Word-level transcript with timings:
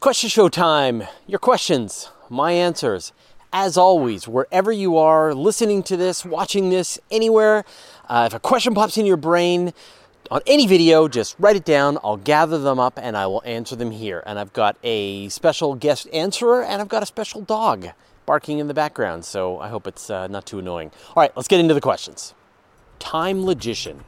question 0.00 0.30
show 0.30 0.48
time. 0.48 1.02
Your 1.26 1.38
questions, 1.38 2.08
my 2.30 2.52
answers. 2.52 3.12
As 3.52 3.76
always, 3.76 4.26
wherever 4.26 4.72
you 4.72 4.96
are 4.96 5.34
listening 5.34 5.82
to 5.84 5.96
this, 5.96 6.24
watching 6.24 6.70
this, 6.70 6.98
anywhere, 7.10 7.66
uh, 8.08 8.24
if 8.26 8.34
a 8.34 8.40
question 8.40 8.72
pops 8.72 8.96
in 8.96 9.04
your 9.04 9.18
brain 9.18 9.74
on 10.30 10.40
any 10.46 10.66
video, 10.66 11.06
just 11.06 11.36
write 11.38 11.56
it 11.56 11.66
down. 11.66 11.98
I'll 12.02 12.16
gather 12.16 12.58
them 12.58 12.78
up 12.78 12.98
and 13.02 13.14
I 13.14 13.26
will 13.26 13.42
answer 13.44 13.76
them 13.76 13.90
here. 13.90 14.22
And 14.24 14.38
I've 14.38 14.54
got 14.54 14.78
a 14.82 15.28
special 15.28 15.74
guest 15.74 16.08
answerer 16.14 16.62
and 16.62 16.80
I've 16.80 16.88
got 16.88 17.02
a 17.02 17.06
special 17.06 17.42
dog 17.42 17.88
barking 18.24 18.58
in 18.58 18.68
the 18.68 18.74
background, 18.74 19.26
so 19.26 19.58
I 19.58 19.68
hope 19.68 19.86
it's 19.86 20.08
uh, 20.08 20.28
not 20.28 20.46
too 20.46 20.60
annoying. 20.60 20.92
All 21.08 21.20
right, 21.22 21.32
let's 21.36 21.48
get 21.48 21.60
into 21.60 21.74
the 21.74 21.80
questions. 21.80 22.32
Time 23.00 23.44
Logician. 23.44 24.04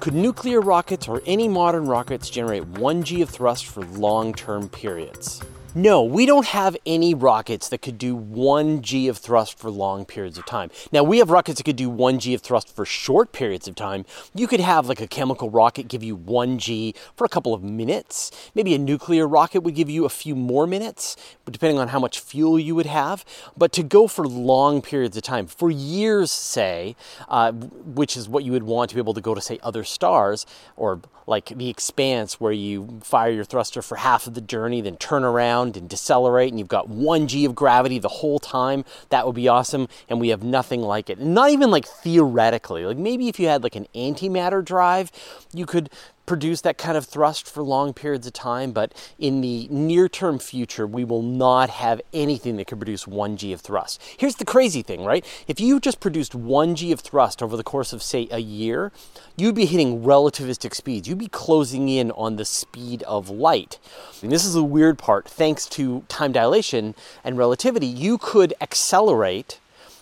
Could 0.00 0.14
nuclear 0.14 0.60
rockets 0.60 1.08
or 1.08 1.22
any 1.24 1.48
modern 1.48 1.86
rockets 1.86 2.28
generate 2.28 2.64
1g 2.74 3.22
of 3.22 3.30
thrust 3.30 3.66
for 3.66 3.82
long 3.86 4.34
term 4.34 4.68
periods? 4.68 5.40
No, 5.76 6.04
we 6.04 6.24
don't 6.24 6.46
have 6.46 6.76
any 6.86 7.14
rockets 7.14 7.68
that 7.70 7.78
could 7.78 7.98
do 7.98 8.14
1 8.14 8.82
G 8.82 9.08
of 9.08 9.18
thrust 9.18 9.58
for 9.58 9.72
long 9.72 10.04
periods 10.04 10.38
of 10.38 10.46
time. 10.46 10.70
Now, 10.92 11.02
we 11.02 11.18
have 11.18 11.30
rockets 11.30 11.58
that 11.58 11.64
could 11.64 11.74
do 11.74 11.90
1 11.90 12.20
G 12.20 12.32
of 12.32 12.42
thrust 12.42 12.72
for 12.72 12.86
short 12.86 13.32
periods 13.32 13.66
of 13.66 13.74
time. 13.74 14.04
You 14.36 14.46
could 14.46 14.60
have 14.60 14.88
like 14.88 15.00
a 15.00 15.08
chemical 15.08 15.50
rocket 15.50 15.88
give 15.88 16.04
you 16.04 16.14
1 16.14 16.60
G 16.60 16.94
for 17.16 17.24
a 17.24 17.28
couple 17.28 17.52
of 17.52 17.64
minutes. 17.64 18.30
Maybe 18.54 18.72
a 18.76 18.78
nuclear 18.78 19.26
rocket 19.26 19.62
would 19.64 19.74
give 19.74 19.90
you 19.90 20.04
a 20.04 20.08
few 20.08 20.36
more 20.36 20.68
minutes, 20.68 21.16
depending 21.44 21.80
on 21.80 21.88
how 21.88 21.98
much 21.98 22.20
fuel 22.20 22.56
you 22.56 22.76
would 22.76 22.86
have. 22.86 23.24
But 23.56 23.72
to 23.72 23.82
go 23.82 24.06
for 24.06 24.28
long 24.28 24.80
periods 24.80 25.16
of 25.16 25.24
time, 25.24 25.48
for 25.48 25.72
years, 25.72 26.30
say, 26.30 26.94
uh, 27.28 27.50
which 27.50 28.16
is 28.16 28.28
what 28.28 28.44
you 28.44 28.52
would 28.52 28.62
want 28.62 28.90
to 28.90 28.94
be 28.94 29.00
able 29.00 29.14
to 29.14 29.20
go 29.20 29.34
to, 29.34 29.40
say, 29.40 29.58
other 29.60 29.82
stars 29.82 30.46
or 30.76 31.00
like 31.26 31.46
the 31.46 31.68
expanse 31.68 32.38
where 32.40 32.52
you 32.52 33.00
fire 33.02 33.30
your 33.30 33.44
thruster 33.44 33.80
for 33.80 33.96
half 33.96 34.26
of 34.26 34.34
the 34.34 34.40
journey, 34.40 34.80
then 34.80 34.96
turn 34.96 35.24
around 35.24 35.63
and 35.76 35.88
decelerate, 35.88 36.50
and 36.50 36.58
you've 36.58 36.68
got 36.68 36.88
one 36.88 37.26
G 37.26 37.44
of 37.44 37.54
gravity 37.54 37.98
the 37.98 38.08
whole 38.08 38.38
time. 38.38 38.84
That 39.08 39.26
would 39.26 39.34
be 39.34 39.48
awesome. 39.48 39.88
And 40.08 40.20
we 40.20 40.28
have 40.28 40.42
nothing 40.42 40.82
like 40.82 41.10
it. 41.10 41.18
Not 41.20 41.50
even 41.50 41.70
like 41.70 41.86
theoretically. 41.86 42.84
Like 42.84 42.98
maybe 42.98 43.28
if 43.28 43.40
you 43.40 43.48
had 43.48 43.62
like 43.62 43.76
an 43.76 43.86
antimatter 43.94 44.64
drive, 44.64 45.10
you 45.52 45.66
could 45.66 45.90
produce 46.26 46.60
that 46.62 46.78
kind 46.78 46.96
of 46.96 47.04
thrust 47.04 47.50
for 47.50 47.62
long 47.62 47.92
periods 47.92 48.26
of 48.26 48.32
time, 48.32 48.72
but 48.72 48.92
in 49.18 49.40
the 49.40 49.68
near 49.70 50.08
term 50.08 50.38
future, 50.38 50.86
we 50.86 51.04
will 51.04 51.22
not 51.22 51.70
have 51.70 52.00
anything 52.12 52.56
that 52.56 52.66
can 52.66 52.78
produce 52.78 53.04
1g 53.04 53.52
of 53.52 53.60
thrust. 53.60 54.00
Here's 54.16 54.36
the 54.36 54.44
crazy 54.44 54.82
thing, 54.82 55.04
right? 55.04 55.24
If 55.46 55.60
you 55.60 55.80
just 55.80 56.00
produced 56.00 56.32
1g 56.32 56.92
of 56.92 57.00
thrust 57.00 57.42
over 57.42 57.56
the 57.56 57.64
course 57.64 57.92
of, 57.92 58.02
say, 58.02 58.28
a 58.30 58.38
year, 58.38 58.92
you'd 59.36 59.54
be 59.54 59.66
hitting 59.66 60.02
relativistic 60.02 60.74
speeds. 60.74 61.08
You'd 61.08 61.18
be 61.18 61.28
closing 61.28 61.88
in 61.88 62.10
on 62.12 62.36
the 62.36 62.44
speed 62.44 63.02
of 63.04 63.28
light. 63.30 63.78
And 64.22 64.32
this 64.32 64.44
is 64.44 64.54
the 64.54 64.64
weird 64.64 64.98
part. 64.98 65.28
Thanks 65.28 65.66
to 65.70 66.04
time 66.08 66.32
dilation 66.32 66.94
and 67.22 67.36
relativity, 67.36 67.86
you 67.86 68.18
could 68.18 68.54
accelerate 68.60 69.60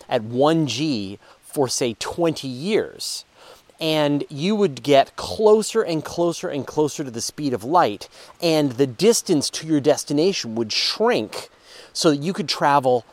at 0.08 0.22
1g 0.22 1.18
for, 1.42 1.68
say, 1.68 1.94
20 1.98 2.46
years 2.48 3.24
and 3.82 4.22
you 4.28 4.54
would 4.54 4.84
get 4.84 5.16
closer 5.16 5.82
and 5.82 6.04
closer 6.04 6.48
and 6.48 6.64
closer 6.64 7.02
to 7.02 7.10
the 7.10 7.20
speed 7.20 7.52
of 7.52 7.64
light, 7.64 8.08
and 8.40 8.72
the 8.72 8.86
distance 8.86 9.50
to 9.50 9.66
your 9.66 9.80
destination 9.80 10.54
would 10.54 10.72
shrink 10.72 11.48
so 11.92 12.10
that 12.10 12.18
you 12.18 12.32
could 12.32 12.48
travel 12.48 13.04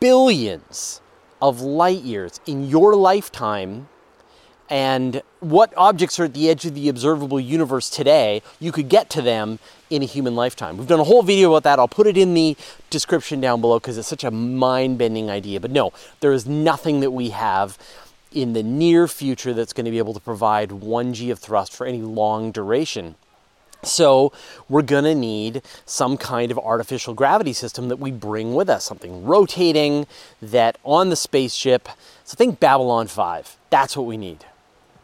billions 0.00 1.00
of 1.40 1.60
light 1.60 2.02
years 2.02 2.40
in 2.44 2.66
your 2.66 2.96
lifetime. 2.96 3.88
And 4.68 5.22
what 5.40 5.72
objects 5.76 6.18
are 6.18 6.24
at 6.24 6.34
the 6.34 6.50
edge 6.50 6.66
of 6.66 6.74
the 6.74 6.88
observable 6.88 7.38
universe 7.38 7.88
today, 7.88 8.42
you 8.58 8.72
could 8.72 8.88
get 8.88 9.08
to 9.10 9.22
them 9.22 9.60
in 9.88 10.02
a 10.02 10.06
human 10.06 10.34
lifetime. 10.34 10.76
We've 10.76 10.88
done 10.88 11.00
a 11.00 11.04
whole 11.04 11.22
video 11.22 11.54
about 11.54 11.62
that. 11.62 11.78
I'll 11.78 11.88
put 11.88 12.06
it 12.08 12.18
in 12.18 12.34
the 12.34 12.56
description 12.90 13.40
down 13.40 13.60
below 13.60 13.78
because 13.78 13.96
it's 13.96 14.08
such 14.08 14.24
a 14.24 14.30
mind 14.30 14.98
bending 14.98 15.30
idea. 15.30 15.60
But 15.60 15.70
no, 15.70 15.92
there 16.20 16.32
is 16.32 16.46
nothing 16.46 17.00
that 17.00 17.12
we 17.12 17.30
have 17.30 17.78
in 18.32 18.52
the 18.52 18.62
near 18.62 19.08
future 19.08 19.54
that's 19.54 19.72
going 19.72 19.84
to 19.84 19.90
be 19.90 19.98
able 19.98 20.14
to 20.14 20.20
provide 20.20 20.70
1G 20.70 21.30
of 21.30 21.38
thrust 21.38 21.74
for 21.74 21.86
any 21.86 22.02
long 22.02 22.50
duration. 22.52 23.14
So, 23.84 24.32
we're 24.68 24.82
going 24.82 25.04
to 25.04 25.14
need 25.14 25.62
some 25.86 26.16
kind 26.16 26.50
of 26.50 26.58
artificial 26.58 27.14
gravity 27.14 27.52
system 27.52 27.88
that 27.88 28.00
we 28.00 28.10
bring 28.10 28.56
with 28.56 28.68
us, 28.68 28.84
something 28.84 29.24
rotating 29.24 30.08
that 30.42 30.78
on 30.82 31.10
the 31.10 31.16
spaceship. 31.16 31.88
So, 32.24 32.34
think 32.34 32.58
Babylon 32.58 33.06
5. 33.06 33.56
That's 33.70 33.96
what 33.96 34.06
we 34.06 34.16
need. 34.16 34.44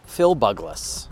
Phil 0.06 0.34
Bugless. 0.34 1.06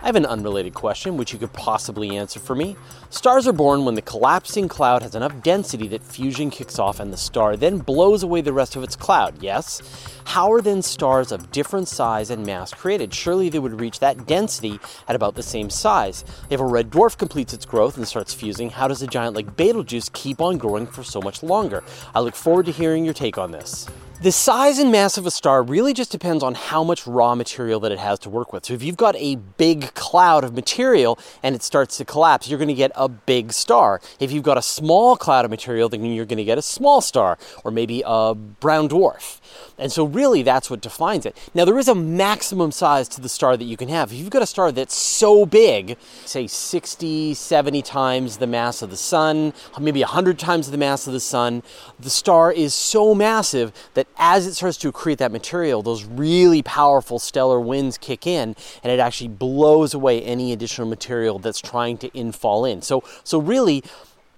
I 0.00 0.06
have 0.06 0.14
an 0.14 0.26
unrelated 0.26 0.74
question 0.74 1.16
which 1.16 1.32
you 1.32 1.40
could 1.40 1.52
possibly 1.52 2.16
answer 2.16 2.38
for 2.38 2.54
me. 2.54 2.76
Stars 3.10 3.48
are 3.48 3.52
born 3.52 3.84
when 3.84 3.96
the 3.96 4.02
collapsing 4.02 4.68
cloud 4.68 5.02
has 5.02 5.16
enough 5.16 5.42
density 5.42 5.88
that 5.88 6.04
fusion 6.04 6.50
kicks 6.50 6.78
off 6.78 7.00
and 7.00 7.12
the 7.12 7.16
star 7.16 7.56
then 7.56 7.78
blows 7.78 8.22
away 8.22 8.40
the 8.40 8.52
rest 8.52 8.76
of 8.76 8.84
its 8.84 8.94
cloud, 8.94 9.42
yes? 9.42 9.82
How 10.24 10.52
are 10.52 10.62
then 10.62 10.82
stars 10.82 11.32
of 11.32 11.50
different 11.50 11.88
size 11.88 12.30
and 12.30 12.46
mass 12.46 12.72
created? 12.72 13.12
Surely 13.12 13.48
they 13.48 13.58
would 13.58 13.80
reach 13.80 13.98
that 13.98 14.24
density 14.24 14.78
at 15.08 15.16
about 15.16 15.34
the 15.34 15.42
same 15.42 15.68
size. 15.68 16.24
If 16.48 16.60
a 16.60 16.64
red 16.64 16.90
dwarf 16.90 17.18
completes 17.18 17.52
its 17.52 17.66
growth 17.66 17.96
and 17.96 18.06
starts 18.06 18.32
fusing, 18.32 18.70
how 18.70 18.86
does 18.86 19.02
a 19.02 19.08
giant 19.08 19.34
like 19.34 19.56
Betelgeuse 19.56 20.10
keep 20.12 20.40
on 20.40 20.58
growing 20.58 20.86
for 20.86 21.02
so 21.02 21.20
much 21.20 21.42
longer? 21.42 21.82
I 22.14 22.20
look 22.20 22.36
forward 22.36 22.66
to 22.66 22.72
hearing 22.72 23.04
your 23.04 23.14
take 23.14 23.36
on 23.36 23.50
this. 23.50 23.88
The 24.20 24.32
size 24.32 24.80
and 24.80 24.90
mass 24.90 25.16
of 25.16 25.26
a 25.26 25.30
star 25.30 25.62
really 25.62 25.94
just 25.94 26.10
depends 26.10 26.42
on 26.42 26.56
how 26.56 26.82
much 26.82 27.06
raw 27.06 27.36
material 27.36 27.78
that 27.78 27.92
it 27.92 28.00
has 28.00 28.18
to 28.20 28.28
work 28.28 28.52
with. 28.52 28.66
So 28.66 28.74
if 28.74 28.82
you've 28.82 28.96
got 28.96 29.14
a 29.14 29.36
big 29.36 29.94
cloud 29.94 30.42
of 30.42 30.56
material 30.56 31.20
and 31.40 31.54
it 31.54 31.62
starts 31.62 31.98
to 31.98 32.04
collapse, 32.04 32.48
you're 32.48 32.58
going 32.58 32.66
to 32.66 32.74
get 32.74 32.90
a 32.96 33.08
big 33.08 33.52
star. 33.52 34.00
If 34.18 34.32
you've 34.32 34.42
got 34.42 34.58
a 34.58 34.62
small 34.62 35.16
cloud 35.16 35.44
of 35.44 35.52
material, 35.52 35.88
then 35.88 36.04
you're 36.04 36.26
going 36.26 36.38
to 36.38 36.44
get 36.44 36.58
a 36.58 36.62
small 36.62 37.00
star 37.00 37.38
or 37.62 37.70
maybe 37.70 38.02
a 38.04 38.34
brown 38.34 38.88
dwarf. 38.88 39.38
And 39.78 39.92
so 39.92 40.04
really 40.04 40.42
that's 40.42 40.68
what 40.68 40.80
defines 40.80 41.24
it. 41.24 41.38
Now 41.54 41.64
there 41.64 41.78
is 41.78 41.86
a 41.86 41.94
maximum 41.94 42.72
size 42.72 43.06
to 43.10 43.20
the 43.20 43.28
star 43.28 43.56
that 43.56 43.66
you 43.66 43.76
can 43.76 43.88
have. 43.88 44.10
If 44.10 44.18
you've 44.18 44.30
got 44.30 44.42
a 44.42 44.46
star 44.46 44.72
that's 44.72 44.96
so 44.96 45.46
big, 45.46 45.96
say 46.24 46.48
60, 46.48 47.34
70 47.34 47.82
times 47.82 48.38
the 48.38 48.48
mass 48.48 48.82
of 48.82 48.90
the 48.90 48.96
sun, 48.96 49.52
maybe 49.78 50.00
100 50.00 50.40
times 50.40 50.72
the 50.72 50.76
mass 50.76 51.06
of 51.06 51.12
the 51.12 51.20
sun, 51.20 51.62
the 52.00 52.10
star 52.10 52.50
is 52.50 52.74
so 52.74 53.14
massive 53.14 53.72
that 53.94 54.07
as 54.16 54.46
it 54.46 54.54
starts 54.54 54.76
to 54.78 54.92
accrete 54.92 55.18
that 55.18 55.32
material, 55.32 55.82
those 55.82 56.04
really 56.04 56.62
powerful 56.62 57.18
stellar 57.18 57.60
winds 57.60 57.98
kick 57.98 58.26
in 58.26 58.56
and 58.82 58.92
it 58.92 58.98
actually 58.98 59.28
blows 59.28 59.94
away 59.94 60.22
any 60.22 60.52
additional 60.52 60.88
material 60.88 61.38
that's 61.38 61.60
trying 61.60 61.96
to 61.98 62.10
infall 62.10 62.70
in. 62.70 62.82
So, 62.82 63.04
so 63.22 63.38
really, 63.38 63.84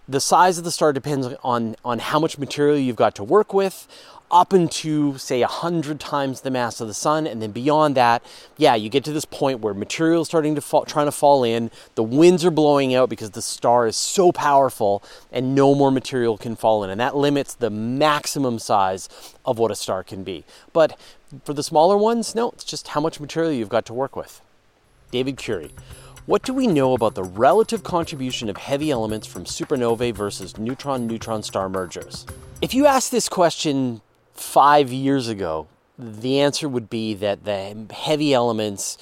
the 0.09 0.21
size 0.21 0.59
of 0.59 0.65
the 0.65 0.73
star 0.73 0.93
depends 0.93 1.29
on, 1.45 1.77
on 1.85 2.01
how 2.01 2.19
much 2.19 2.37
material 2.37 2.77
you've 2.77 2.97
got 2.97 3.15
to 3.15 3.25
work 3.25 3.55
with, 3.55 3.87
up 4.31 4.53
into 4.53 5.19
say 5.19 5.41
100 5.41 5.99
times 5.99 6.43
the 6.43 6.51
mass 6.51 6.81
of 6.81 6.89
the 6.89 6.95
sun 6.95 7.27
and 7.27 7.43
then 7.43 7.51
beyond 7.51 7.97
that 7.97 8.23
yeah 8.57 8.75
you 8.75 8.89
get 8.89 9.03
to 9.05 9.13
this 9.13 9.25
point 9.25 9.61
where 9.61 9.75
material 9.75 10.23
is 10.23 10.29
starting 10.29 10.55
to 10.55 10.61
fall 10.61 10.85
trying 10.85 11.07
to 11.07 11.13
fall 11.13 11.43
in 11.43 11.71
the 11.97 12.03
winds 12.03 12.45
are 12.45 12.51
blowing 12.51 12.95
out 12.95 13.09
because 13.09 13.31
the 13.31 13.43
star 13.43 13.87
is 13.87 13.97
so 13.97 14.31
powerful 14.31 15.03
and 15.33 15.55
no 15.55 15.75
more 15.75 15.91
material 15.91 16.39
can 16.39 16.55
fall 16.55 16.85
in 16.85 16.91
and 16.91 17.01
that 17.01 17.17
limits 17.17 17.55
the 17.55 17.71
maximum 17.71 18.59
size 18.59 19.09
of 19.45 19.59
what 19.59 19.71
a 19.71 19.75
star 19.75 20.05
can 20.05 20.23
be 20.23 20.45
but 20.73 20.99
for 21.45 21.53
the 21.53 21.63
smaller 21.63 21.97
ones 21.97 22.35
no 22.35 22.51
it's 22.51 22.65
just 22.65 22.89
how 22.89 23.01
much 23.01 23.21
material 23.21 23.53
you've 23.53 23.69
got 23.69 23.85
to 23.85 23.93
work 23.93 24.15
with 24.15 24.41
david 25.11 25.37
curie 25.37 25.73
what 26.27 26.43
do 26.43 26.53
we 26.53 26.69
know 26.69 26.93
about 26.93 27.17
the 27.17 27.25
relative 27.25 27.83
contribution 27.83 28.49
of 28.49 28.57
heavy 28.57 28.93
elements 28.93 29.27
from 29.27 29.45
supernovae 29.45 30.15
versus 30.15 30.57
neutron 30.59 31.09
neutron 31.09 31.43
star 31.43 31.69
mergers? 31.69 32.25
If 32.63 32.73
you 32.73 32.87
ask 32.87 33.11
this 33.11 33.29
question 33.29 34.01
five 34.35 34.93
years 34.93 35.29
ago, 35.29 35.67
the 35.99 36.41
answer 36.41 36.69
would 36.69 36.89
be 36.89 37.15
that 37.15 37.45
the 37.45 37.87
heavy 37.93 38.33
elements 38.33 38.97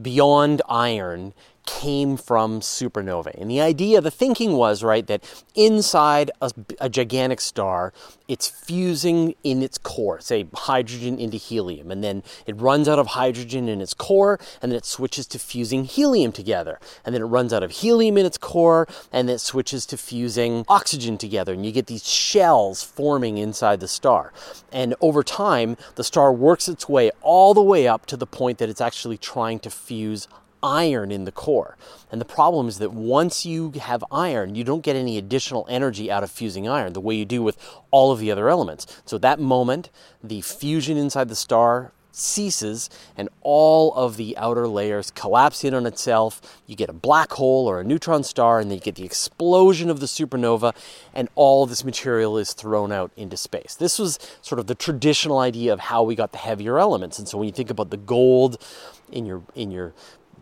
beyond 0.00 0.60
iron 0.68 1.32
came 1.66 2.16
from 2.16 2.60
supernovae. 2.60 3.40
And 3.40 3.50
the 3.50 3.60
idea, 3.60 4.00
the 4.00 4.10
thinking 4.10 4.52
was, 4.52 4.82
right, 4.82 5.06
that 5.06 5.24
inside 5.54 6.30
a, 6.40 6.50
a, 6.80 6.88
gigantic 6.88 7.40
star, 7.40 7.92
it's 8.28 8.48
fusing 8.48 9.34
in 9.42 9.62
its 9.62 9.78
core, 9.78 10.20
say 10.20 10.46
hydrogen 10.54 11.18
into 11.18 11.36
helium, 11.36 11.90
and 11.90 12.02
then 12.02 12.22
it 12.46 12.56
runs 12.60 12.88
out 12.88 12.98
of 12.98 13.08
hydrogen 13.08 13.68
in 13.68 13.80
its 13.80 13.94
core, 13.94 14.38
and 14.62 14.72
then 14.72 14.76
it 14.76 14.84
switches 14.84 15.26
to 15.28 15.38
fusing 15.38 15.84
helium 15.84 16.32
together. 16.32 16.78
And 17.04 17.14
then 17.14 17.22
it 17.22 17.26
runs 17.26 17.52
out 17.52 17.62
of 17.62 17.70
helium 17.70 18.18
in 18.18 18.26
its 18.26 18.38
core, 18.38 18.86
and 19.12 19.28
then 19.28 19.36
it 19.36 19.40
switches 19.40 19.86
to 19.86 19.96
fusing 19.96 20.64
oxygen 20.68 21.18
together, 21.18 21.52
and 21.52 21.64
you 21.64 21.72
get 21.72 21.86
these 21.86 22.06
shells 22.06 22.82
forming 22.82 23.38
inside 23.38 23.80
the 23.80 23.88
star. 23.88 24.32
And 24.72 24.94
over 25.00 25.22
time, 25.22 25.76
the 25.96 26.04
star 26.04 26.32
works 26.32 26.68
its 26.68 26.88
way 26.88 27.10
all 27.22 27.54
the 27.54 27.62
way 27.62 27.88
up 27.88 28.06
to 28.06 28.16
the 28.16 28.26
point 28.26 28.58
that 28.58 28.68
it's 28.68 28.80
actually 28.80 29.18
trying 29.18 29.58
to 29.60 29.70
fuse 29.70 30.28
iron 30.64 31.12
in 31.12 31.24
the 31.24 31.32
core. 31.32 31.76
And 32.10 32.20
the 32.20 32.24
problem 32.24 32.66
is 32.66 32.78
that 32.78 32.92
once 32.92 33.44
you 33.44 33.72
have 33.80 34.02
iron, 34.10 34.54
you 34.54 34.64
don't 34.64 34.82
get 34.82 34.96
any 34.96 35.18
additional 35.18 35.66
energy 35.68 36.10
out 36.10 36.24
of 36.24 36.30
fusing 36.30 36.66
iron 36.66 36.94
the 36.94 37.00
way 37.00 37.14
you 37.14 37.26
do 37.26 37.42
with 37.42 37.58
all 37.90 38.10
of 38.10 38.18
the 38.18 38.30
other 38.30 38.48
elements. 38.48 38.86
So 39.04 39.16
at 39.16 39.22
that 39.22 39.38
moment, 39.38 39.90
the 40.22 40.40
fusion 40.40 40.96
inside 40.96 41.28
the 41.28 41.36
star 41.36 41.92
ceases 42.14 42.88
and 43.16 43.28
all 43.42 43.92
of 43.94 44.16
the 44.16 44.36
outer 44.36 44.68
layers 44.68 45.10
collapse 45.10 45.64
in 45.64 45.74
on 45.74 45.86
itself. 45.86 46.40
You 46.66 46.76
get 46.76 46.88
a 46.88 46.94
black 46.94 47.32
hole 47.32 47.66
or 47.66 47.80
a 47.80 47.84
neutron 47.84 48.22
star, 48.22 48.60
and 48.60 48.70
then 48.70 48.78
you 48.78 48.82
get 48.82 48.94
the 48.94 49.04
explosion 49.04 49.90
of 49.90 50.00
the 50.00 50.06
supernova, 50.06 50.74
and 51.12 51.28
all 51.34 51.66
this 51.66 51.84
material 51.84 52.38
is 52.38 52.52
thrown 52.52 52.92
out 52.92 53.10
into 53.16 53.36
space. 53.36 53.74
This 53.74 53.98
was 53.98 54.18
sort 54.42 54.58
of 54.58 54.66
the 54.66 54.74
traditional 54.74 55.38
idea 55.38 55.72
of 55.72 55.80
how 55.80 56.02
we 56.02 56.14
got 56.14 56.32
the 56.32 56.38
heavier 56.38 56.78
elements. 56.78 57.18
And 57.18 57.28
so 57.28 57.38
when 57.38 57.46
you 57.46 57.52
think 57.52 57.70
about 57.70 57.90
the 57.90 57.96
gold 57.96 58.62
in 59.10 59.26
your 59.26 59.42
in 59.54 59.70
your 59.70 59.92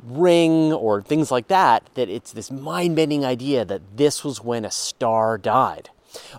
ring 0.03 0.73
or 0.73 1.03
things 1.03 1.31
like 1.31 1.49
that, 1.49 1.89
that 1.95 2.09
it's 2.09 2.33
this 2.33 2.51
mind-bending 2.51 3.25
idea 3.25 3.65
that 3.65 3.97
this 3.97 4.25
was 4.25 4.43
when 4.43 4.65
a 4.65 4.71
star 4.71 5.39
died. 5.39 5.91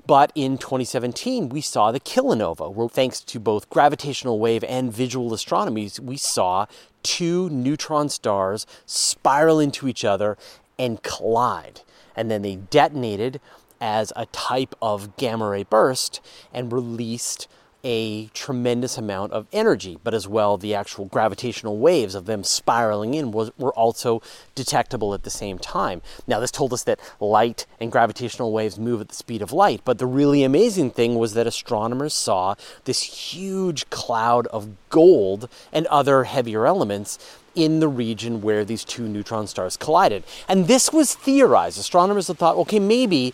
But 0.05 0.31
in 0.35 0.57
2017, 0.57 1.49
we 1.49 1.61
saw 1.61 1.91
the 1.91 1.99
kilonova, 1.99 2.71
where 2.71 2.89
thanks 2.89 3.21
to 3.21 3.39
both 3.39 3.69
gravitational 3.69 4.39
wave 4.39 4.63
and 4.65 4.93
visual 4.93 5.33
astronomy, 5.33 5.89
we 6.01 6.17
saw 6.17 6.67
two 7.01 7.49
neutron 7.49 8.09
stars 8.09 8.67
spiral 8.85 9.59
into 9.59 9.87
each 9.87 10.05
other 10.05 10.37
and 10.77 11.01
collide. 11.01 11.81
And 12.15 12.29
then 12.29 12.41
they 12.41 12.55
detonated 12.55 13.41
as 13.81 14.13
a 14.15 14.27
type 14.27 14.75
of 14.81 15.17
gamma 15.17 15.49
ray 15.49 15.63
burst 15.63 16.21
and 16.53 16.71
released 16.71 17.47
a 17.83 18.27
tremendous 18.27 18.97
amount 18.97 19.33
of 19.33 19.45
energy, 19.51 19.97
but 20.03 20.13
as 20.13 20.27
well 20.27 20.57
the 20.57 20.73
actual 20.73 21.05
gravitational 21.05 21.77
waves 21.77 22.15
of 22.15 22.25
them 22.25 22.43
spiraling 22.43 23.13
in 23.13 23.31
was, 23.31 23.51
were 23.57 23.73
also 23.73 24.21
detectable 24.55 25.13
at 25.13 25.23
the 25.23 25.29
same 25.29 25.59
time. 25.59 26.01
Now, 26.25 26.39
this 26.39 26.51
told 26.51 26.71
us 26.71 26.83
that 26.83 26.99
light 27.19 27.65
and 27.79 27.91
gravitational 27.91 28.53
waves 28.53 28.79
move 28.79 29.01
at 29.01 29.09
the 29.09 29.15
speed 29.15 29.41
of 29.41 29.51
light, 29.51 29.81
but 29.83 29.97
the 29.97 30.05
really 30.05 30.43
amazing 30.43 30.91
thing 30.91 31.15
was 31.15 31.33
that 31.33 31.47
astronomers 31.47 32.13
saw 32.13 32.55
this 32.85 33.01
huge 33.01 33.89
cloud 33.89 34.47
of 34.47 34.69
gold 34.89 35.49
and 35.71 35.85
other 35.87 36.23
heavier 36.23 36.65
elements 36.65 37.19
in 37.55 37.79
the 37.79 37.87
region 37.87 38.41
where 38.41 38.65
these 38.65 38.83
two 38.83 39.07
neutron 39.07 39.45
stars 39.45 39.77
collided. 39.77 40.23
And 40.47 40.67
this 40.67 40.91
was 40.91 41.15
theorized. 41.15 41.77
Astronomers 41.77 42.27
thought, 42.27 42.55
okay, 42.55 42.79
maybe 42.79 43.33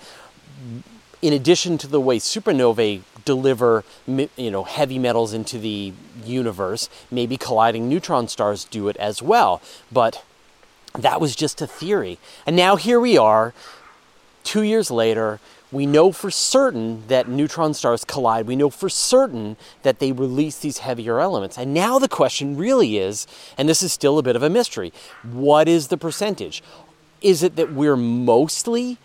in 1.22 1.34
addition 1.34 1.78
to 1.78 1.88
the 1.88 2.00
way 2.00 2.18
supernovae 2.18 3.02
deliver 3.26 3.84
you 4.08 4.52
know 4.52 4.64
heavy 4.64 4.98
metals 4.98 5.34
into 5.34 5.58
the 5.60 5.94
universe 6.24 6.90
maybe 7.12 7.38
colliding 7.38 7.88
neutron 7.88 8.28
stars 8.28 8.66
do 8.66 8.88
it 8.88 8.98
as 8.98 9.22
well 9.22 9.62
but 9.92 10.24
that 10.94 11.22
was 11.22 11.36
just 11.36 11.62
a 11.62 11.68
theory 11.68 12.18
and 12.46 12.56
now 12.56 12.76
here 12.76 13.00
we 13.00 13.18
are 13.18 13.54
2 14.44 14.64
years 14.64 14.90
later 14.90 15.40
we 15.72 15.86
know 15.86 16.12
for 16.12 16.32
certain 16.32 17.08
that 17.08 17.28
neutron 17.28 17.74
stars 17.74 18.04
collide. 18.04 18.48
We 18.48 18.56
know 18.56 18.70
for 18.72 18.90
certain 18.90 19.56
that 19.84 20.00
they 20.00 20.12
release 20.12 20.58
these 20.58 20.80
heavier 20.80 21.20
elements. 21.20 21.58
And 21.58 21.74
now 21.74 22.00
the 22.00 22.08
question 22.08 22.58
really 22.58 22.98
is, 22.98 23.28
and 23.58 23.70
this 23.70 23.84
is 23.84 23.94
still 23.94 24.18
a 24.18 24.24
bit 24.24 24.36
of 24.36 24.42
a 24.42 24.50
mystery, 24.50 24.92
what 25.22 25.68
is 25.68 25.90
the 25.90 25.98
percentage? 25.98 26.64
Is 27.22 27.44
it 27.44 27.56
that 27.56 27.72
we're 27.72 27.96
mostly 27.96 28.98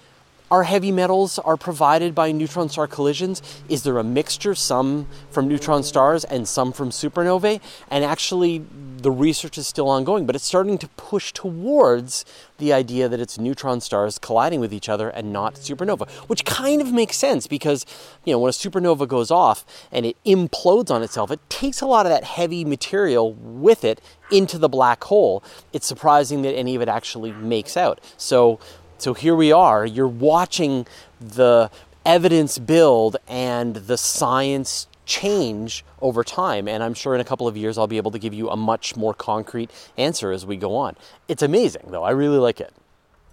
our 0.50 0.62
heavy 0.64 0.92
metals 0.92 1.38
are 1.38 1.56
provided 1.56 2.14
by 2.14 2.30
neutron 2.30 2.68
star 2.68 2.86
collisions? 2.86 3.42
Is 3.68 3.82
there 3.82 3.98
a 3.98 4.04
mixture, 4.04 4.54
some 4.54 5.06
from 5.30 5.48
neutron 5.48 5.82
stars 5.82 6.24
and 6.24 6.46
some 6.46 6.72
from 6.72 6.90
supernovae? 6.90 7.60
And 7.90 8.04
actually, 8.04 8.64
the 8.98 9.10
research 9.10 9.58
is 9.58 9.66
still 9.66 9.88
ongoing, 9.88 10.26
but 10.26 10.36
it's 10.36 10.44
starting 10.44 10.78
to 10.78 10.88
push 10.88 11.32
towards 11.32 12.24
the 12.58 12.72
idea 12.72 13.08
that 13.08 13.20
it's 13.20 13.38
neutron 13.38 13.80
stars 13.80 14.18
colliding 14.18 14.60
with 14.60 14.72
each 14.72 14.88
other 14.88 15.08
and 15.08 15.32
not 15.32 15.54
supernova, 15.54 16.08
which 16.28 16.44
kind 16.44 16.80
of 16.80 16.92
makes 16.92 17.16
sense 17.16 17.46
because, 17.46 17.84
you 18.24 18.32
know, 18.32 18.38
when 18.38 18.48
a 18.48 18.52
supernova 18.52 19.08
goes 19.08 19.30
off 19.30 19.64
and 19.90 20.06
it 20.06 20.16
implodes 20.24 20.90
on 20.90 21.02
itself, 21.02 21.30
it 21.30 21.40
takes 21.50 21.80
a 21.80 21.86
lot 21.86 22.06
of 22.06 22.10
that 22.10 22.24
heavy 22.24 22.64
material 22.64 23.32
with 23.32 23.84
it 23.84 24.00
into 24.30 24.56
the 24.58 24.68
black 24.68 25.04
hole. 25.04 25.42
It's 25.72 25.86
surprising 25.86 26.42
that 26.42 26.54
any 26.54 26.74
of 26.74 26.82
it 26.82 26.88
actually 26.88 27.32
makes 27.32 27.76
out. 27.76 28.00
So, 28.16 28.58
so 29.04 29.12
here 29.12 29.34
we 29.34 29.52
are, 29.52 29.84
you're 29.84 30.08
watching 30.08 30.86
the 31.20 31.70
evidence 32.06 32.58
build 32.58 33.18
and 33.28 33.76
the 33.76 33.98
science 33.98 34.88
change 35.04 35.84
over 36.00 36.24
time. 36.24 36.66
And 36.66 36.82
I'm 36.82 36.94
sure 36.94 37.14
in 37.14 37.20
a 37.20 37.24
couple 37.24 37.46
of 37.46 37.54
years 37.54 37.76
I'll 37.76 37.86
be 37.86 37.98
able 37.98 38.12
to 38.12 38.18
give 38.18 38.32
you 38.32 38.48
a 38.48 38.56
much 38.56 38.96
more 38.96 39.12
concrete 39.12 39.70
answer 39.98 40.32
as 40.32 40.46
we 40.46 40.56
go 40.56 40.74
on. 40.74 40.96
It's 41.28 41.42
amazing, 41.42 41.88
though. 41.88 42.02
I 42.02 42.12
really 42.12 42.38
like 42.38 42.62
it. 42.62 42.72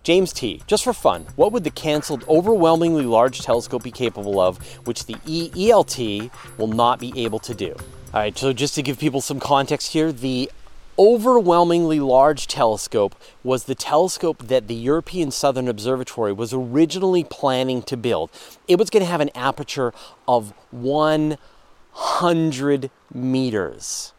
James 0.04 0.34
T., 0.34 0.62
just 0.68 0.84
for 0.84 0.92
fun, 0.92 1.26
what 1.38 1.54
would 1.54 1.64
the 1.64 1.72
canceled 1.72 2.26
overwhelmingly 2.28 3.06
large 3.06 3.40
telescope 3.40 3.84
be 3.84 3.92
capable 3.92 4.42
of, 4.42 4.58
which 4.86 5.06
the 5.06 5.14
EELT 5.26 6.30
will 6.58 6.68
not 6.68 7.00
be 7.00 7.14
able 7.16 7.40
to 7.40 7.54
do? 7.54 7.74
All 8.14 8.20
right, 8.20 8.38
so 8.38 8.52
just 8.52 8.76
to 8.76 8.84
give 8.84 9.00
people 9.00 9.22
some 9.22 9.40
context 9.40 9.94
here, 9.94 10.12
the 10.12 10.52
overwhelmingly 10.98 12.00
large 12.00 12.48
telescope 12.48 13.16
was 13.44 13.66
the 13.66 13.76
telescope 13.76 14.48
that 14.48 14.68
the 14.68 14.76
European 14.76 15.30
Southern 15.32 15.68
Observatory 15.68 16.34
was 16.34 16.54
originally 16.54 17.24
planning 17.24 17.84
to 17.84 17.96
build. 17.98 18.32
It 18.68 18.80
was 18.80 18.90
going 18.90 19.04
to 19.04 19.12
have 19.12 19.22
an 19.22 19.30
aperture 19.36 19.94
of 20.28 20.54
100 20.72 22.90
meters. 23.14 24.14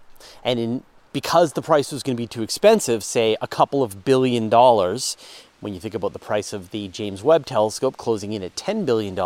And 0.44 0.58
in, 0.58 0.82
because 1.12 1.52
the 1.52 1.62
price 1.62 1.92
was 1.92 2.02
going 2.02 2.16
to 2.16 2.22
be 2.22 2.26
too 2.26 2.42
expensive, 2.42 3.04
say 3.04 3.36
a 3.40 3.46
couple 3.46 3.82
of 3.82 4.04
billion 4.04 4.48
dollars, 4.48 5.16
when 5.62 5.72
you 5.72 5.78
think 5.78 5.94
about 5.94 6.12
the 6.12 6.18
price 6.18 6.52
of 6.52 6.72
the 6.72 6.88
James 6.88 7.22
Webb 7.22 7.46
telescope 7.46 7.96
closing 7.96 8.32
in 8.32 8.42
at 8.42 8.56
$10 8.56 8.84
billion. 8.84 9.16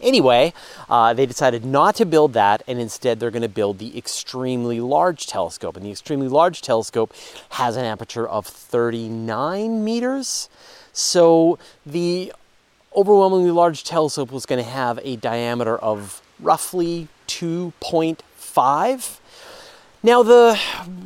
Anyway, 0.00 0.52
uh, 0.90 1.14
they 1.14 1.24
decided 1.24 1.64
not 1.64 1.94
to 1.94 2.04
build 2.04 2.32
that, 2.32 2.64
and 2.66 2.80
instead 2.80 3.20
they're 3.20 3.30
going 3.30 3.42
to 3.42 3.48
build 3.48 3.78
the 3.78 3.96
extremely 3.96 4.80
large 4.80 5.28
telescope. 5.28 5.76
And 5.76 5.86
the 5.86 5.92
extremely 5.92 6.26
large 6.26 6.62
telescope 6.62 7.14
has 7.50 7.76
an 7.76 7.84
aperture 7.84 8.26
of 8.26 8.44
39 8.44 9.84
meters. 9.84 10.48
So 10.92 11.60
the 11.86 12.32
overwhelmingly 12.94 13.52
large 13.52 13.84
telescope 13.84 14.32
was 14.32 14.46
going 14.46 14.62
to 14.62 14.68
have 14.68 14.98
a 15.04 15.14
diameter 15.14 15.76
of 15.76 16.20
roughly 16.40 17.06
2.5. 17.28 19.18
Now 20.02 20.22
the 20.22 20.60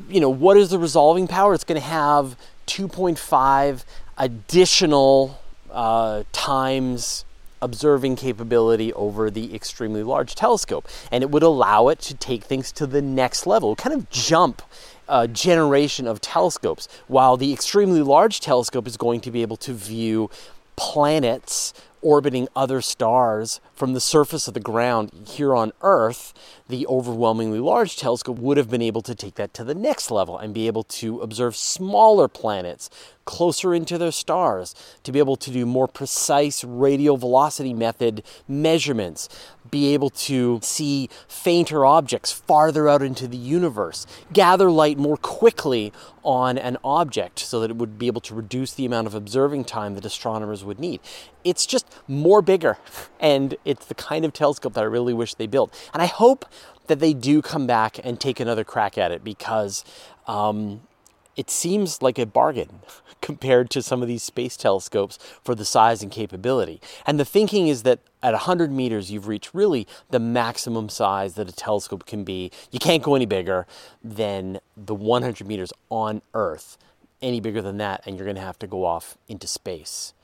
you 0.08 0.20
know 0.20 0.31
what 0.31 0.56
is 0.56 0.70
the 0.70 0.79
resolving 0.79 1.29
power? 1.29 1.55
It's 1.55 1.62
going 1.62 1.81
to 1.81 1.87
have 1.87 2.37
2.5 2.67 3.85
additional 4.19 5.41
uh, 5.70 6.25
times 6.32 7.25
observing 7.61 8.17
capability 8.17 8.93
over 8.93 9.31
the 9.31 9.55
extremely 9.55 10.03
large 10.03 10.35
telescope. 10.35 10.87
And 11.11 11.23
it 11.23 11.31
would 11.31 11.43
allow 11.43 11.88
it 11.88 11.99
to 12.00 12.15
take 12.15 12.44
things 12.44 12.70
to 12.73 12.87
the 12.87 13.03
next 13.03 13.47
level, 13.47 13.75
kind 13.75 13.94
of 13.94 14.09
jump 14.11 14.62
a 15.09 15.26
generation 15.26 16.06
of 16.06 16.20
telescopes, 16.20 16.87
while 17.06 17.37
the 17.37 17.53
extremely 17.53 18.03
large 18.03 18.41
telescope 18.41 18.87
is 18.87 18.97
going 18.97 19.20
to 19.23 19.31
be 19.31 19.43
able 19.43 19.56
to 19.56 19.73
view 19.73 20.31
planets 20.76 21.73
orbiting 22.03 22.49
other 22.55 22.81
stars 22.81 23.61
from 23.75 23.93
the 23.93 24.00
surface 24.00 24.49
of 24.49 24.55
the 24.55 24.61
ground 24.61 25.11
here 25.26 25.55
on 25.55 25.73
Earth, 25.83 26.35
the 26.69 26.87
overwhelmingly 26.87 27.61
large 27.61 27.97
telescope 27.97 28.38
would 28.38 28.57
have 28.57 28.71
been 28.71 28.83
able 28.83 29.02
to 29.02 29.14
take 29.14 29.35
that 29.37 29.55
to 29.55 29.64
the 29.64 29.75
next 29.75 30.11
level 30.11 30.37
and 30.37 30.55
be 30.55 30.67
able 30.67 30.85
to 30.85 31.21
observe 31.21 31.57
smaller 31.57 32.28
planets 32.28 32.90
closer 33.28 33.75
into 33.75 33.99
their 33.99 34.11
stars, 34.11 34.75
to 35.02 35.12
be 35.12 35.19
able 35.19 35.37
to 35.37 35.50
do 35.50 35.67
more 35.67 35.87
precise 35.87 36.64
radial 36.64 37.19
velocity 37.19 37.75
method 37.75 38.23
measurements, 38.49 39.28
be 39.71 39.93
able 39.93 40.09
to 40.09 40.59
see 40.62 41.11
fainter 41.28 41.85
objects 41.85 42.33
farther 42.33 42.88
out 42.88 43.02
into 43.02 43.28
the 43.28 43.37
universe, 43.37 44.07
gather 44.33 44.71
light 44.71 44.97
more 44.97 45.19
quickly 45.19 45.93
on 46.25 46.57
an 46.57 46.78
object 46.83 47.38
so 47.38 47.61
that 47.61 47.71
it 47.71 47.76
would 47.76 47.99
be 47.99 48.07
able 48.07 48.23
to 48.23 48.35
reduce 48.35 48.73
the 48.73 48.87
amount 48.87 49.07
of 49.07 49.14
observing 49.14 49.62
time 49.62 49.95
that 49.95 50.07
astronomers 50.07 50.64
would 50.64 50.81
need. 50.81 50.99
It's 51.45 51.67
just 51.67 51.88
more 52.07 52.42
bigger, 52.42 52.78
and 53.21 53.57
it's 53.64 53.87
the 53.87 53.95
kind 53.95 54.25
of 54.25 54.33
telescope 54.33 54.75
that 54.75 54.83
I 54.83 54.87
really 54.87 55.14
wish 55.14 55.35
they 55.35 55.47
built. 55.47 55.75
And 55.92 56.02
I 56.02 56.07
hope 56.07 56.45
that 56.87 56.99
they 56.99 57.12
do 57.12 57.40
come 57.40 57.66
back 57.66 57.99
and 58.02 58.21
take 58.21 58.40
another 58.40 58.64
crack 58.64 58.99
at 58.99 59.12
it 59.12 59.23
because 59.23 59.85
um, 60.26 60.80
it 61.37 61.50
seems 61.50 62.02
like 62.02 62.18
a 62.18 62.26
bargain 62.26 62.80
compared 63.21 63.71
to 63.71 63.83
some 63.83 64.02
of 64.02 64.09
these 64.09 64.23
space 64.23 64.57
telescopes 64.57 65.18
for 65.42 65.54
the 65.54 65.64
size 65.64 66.02
and 66.02 66.11
capability. 66.11 66.80
And 67.07 67.18
the 67.18 67.25
thinking 67.25 67.68
is 67.68 67.85
that 67.85 68.00
at 68.23 68.33
100 68.33 68.73
meters, 68.73 69.11
you've 69.11 69.28
reached 69.28 69.54
really 69.54 69.87
the 70.11 70.18
maximum 70.18 70.88
size 70.88 71.35
that 71.35 71.49
a 71.49 71.52
telescope 71.52 72.07
can 72.07 72.25
be. 72.25 72.50
You 72.71 72.78
can't 72.78 73.02
go 73.02 73.14
any 73.14 73.26
bigger 73.26 73.66
than 74.02 74.59
the 74.76 74.95
100 74.95 75.47
meters 75.47 75.73
on 75.90 76.23
Earth. 76.35 76.76
Any 77.21 77.40
bigger 77.40 77.62
than 77.62 77.78
that, 77.78 78.02
and 78.07 78.16
you're 78.16 78.26
going 78.26 78.37
to 78.37 78.42
have 78.42 78.61
to 78.61 78.68
go 78.68 78.85
off 78.85 79.18
into 79.26 79.49
space. 79.49 80.14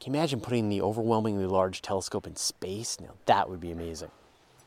Can 0.00 0.14
you 0.14 0.20
imagine 0.20 0.40
putting 0.40 0.68
the 0.68 0.80
overwhelmingly 0.80 1.46
large 1.46 1.82
telescope 1.82 2.26
in 2.26 2.36
space? 2.36 3.00
Now, 3.00 3.14
that 3.26 3.50
would 3.50 3.60
be 3.60 3.72
amazing. 3.72 4.10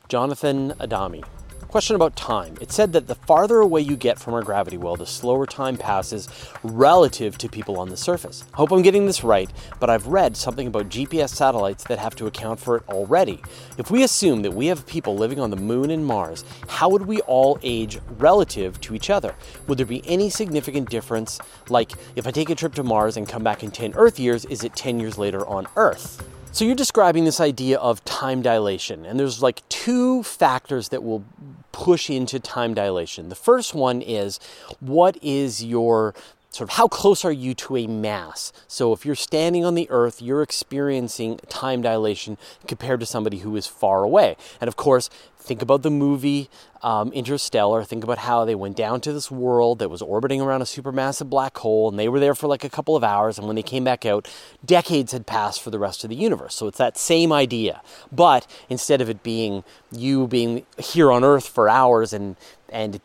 Jonathan 0.08 0.74
Adami. 0.78 1.22
Question 1.68 1.96
about 1.96 2.16
time. 2.16 2.58
It 2.60 2.70
said 2.70 2.92
that 2.92 3.06
the 3.06 3.14
farther 3.14 3.60
away 3.60 3.80
you 3.80 3.96
get 3.96 4.18
from 4.18 4.34
our 4.34 4.42
gravity 4.42 4.76
well, 4.76 4.94
the 4.94 5.06
slower 5.06 5.46
time 5.46 5.78
passes 5.78 6.28
relative 6.62 7.38
to 7.38 7.48
people 7.48 7.78
on 7.78 7.88
the 7.88 7.96
surface. 7.96 8.44
Hope 8.52 8.72
I'm 8.72 8.82
getting 8.82 9.06
this 9.06 9.24
right, 9.24 9.50
but 9.80 9.88
I've 9.88 10.06
read 10.06 10.36
something 10.36 10.66
about 10.66 10.90
GPS 10.90 11.30
satellites 11.30 11.84
that 11.84 11.98
have 11.98 12.14
to 12.16 12.26
account 12.26 12.60
for 12.60 12.76
it 12.76 12.82
already. 12.90 13.42
If 13.78 13.90
we 13.90 14.02
assume 14.02 14.42
that 14.42 14.52
we 14.52 14.66
have 14.66 14.86
people 14.86 15.16
living 15.16 15.40
on 15.40 15.48
the 15.48 15.56
moon 15.56 15.90
and 15.90 16.04
Mars, 16.04 16.44
how 16.68 16.90
would 16.90 17.06
we 17.06 17.20
all 17.22 17.58
age 17.62 17.98
relative 18.18 18.78
to 18.82 18.94
each 18.94 19.08
other? 19.08 19.34
Would 19.66 19.78
there 19.78 19.86
be 19.86 20.02
any 20.06 20.28
significant 20.28 20.90
difference? 20.90 21.40
Like, 21.70 21.92
if 22.16 22.26
I 22.26 22.32
take 22.32 22.50
a 22.50 22.54
trip 22.54 22.74
to 22.74 22.82
Mars 22.82 23.16
and 23.16 23.26
come 23.26 23.42
back 23.42 23.62
in 23.62 23.70
10 23.70 23.94
Earth 23.94 24.20
years, 24.20 24.44
is 24.44 24.62
it 24.62 24.76
10 24.76 25.00
years 25.00 25.16
later 25.16 25.46
on 25.46 25.66
Earth? 25.76 26.22
So 26.54 26.66
you're 26.66 26.74
describing 26.74 27.24
this 27.24 27.40
idea 27.40 27.78
of 27.78 28.04
time 28.04 28.42
dilation, 28.42 29.06
and 29.06 29.18
there's 29.18 29.42
like 29.42 29.66
two 29.70 30.22
factors 30.22 30.90
that 30.90 31.02
will 31.02 31.24
push 31.72 32.10
into 32.10 32.38
time 32.38 32.74
dilation. 32.74 33.30
The 33.30 33.34
first 33.34 33.74
one 33.74 34.02
is 34.02 34.38
what 34.78 35.16
is 35.22 35.64
your 35.64 36.14
sort 36.52 36.68
of 36.70 36.76
how 36.76 36.86
close 36.86 37.24
are 37.24 37.32
you 37.32 37.54
to 37.54 37.76
a 37.78 37.86
mass? 37.86 38.52
So 38.68 38.92
if 38.92 39.04
you're 39.04 39.14
standing 39.14 39.64
on 39.64 39.74
the 39.74 39.88
earth, 39.90 40.20
you're 40.22 40.42
experiencing 40.42 41.38
time 41.48 41.82
dilation 41.82 42.36
compared 42.68 43.00
to 43.00 43.06
somebody 43.06 43.38
who 43.38 43.56
is 43.56 43.66
far 43.66 44.04
away. 44.04 44.36
And 44.60 44.68
of 44.68 44.76
course, 44.76 45.08
think 45.38 45.62
about 45.62 45.82
the 45.82 45.90
movie 45.90 46.50
um, 46.82 47.12
Interstellar. 47.12 47.84
Think 47.84 48.04
about 48.04 48.18
how 48.18 48.44
they 48.44 48.54
went 48.54 48.76
down 48.76 49.00
to 49.02 49.12
this 49.12 49.30
world 49.30 49.78
that 49.78 49.88
was 49.88 50.02
orbiting 50.02 50.40
around 50.40 50.62
a 50.62 50.66
supermassive 50.66 51.30
black 51.30 51.56
hole, 51.58 51.88
and 51.88 51.98
they 51.98 52.08
were 52.08 52.20
there 52.20 52.34
for 52.34 52.46
like 52.46 52.64
a 52.64 52.70
couple 52.70 52.96
of 52.96 53.04
hours. 53.04 53.38
And 53.38 53.46
when 53.46 53.56
they 53.56 53.62
came 53.62 53.84
back 53.84 54.04
out, 54.04 54.28
decades 54.64 55.12
had 55.12 55.26
passed 55.26 55.62
for 55.62 55.70
the 55.70 55.78
rest 55.78 56.04
of 56.04 56.10
the 56.10 56.16
universe. 56.16 56.54
So 56.54 56.66
it's 56.66 56.78
that 56.78 56.98
same 56.98 57.32
idea, 57.32 57.80
but 58.10 58.46
instead 58.68 59.00
of 59.00 59.08
it 59.08 59.22
being 59.22 59.64
you 59.90 60.26
being 60.26 60.66
here 60.78 61.10
on 61.10 61.24
Earth 61.24 61.48
for 61.48 61.68
hours 61.68 62.12
and 62.12 62.36
and 62.68 63.00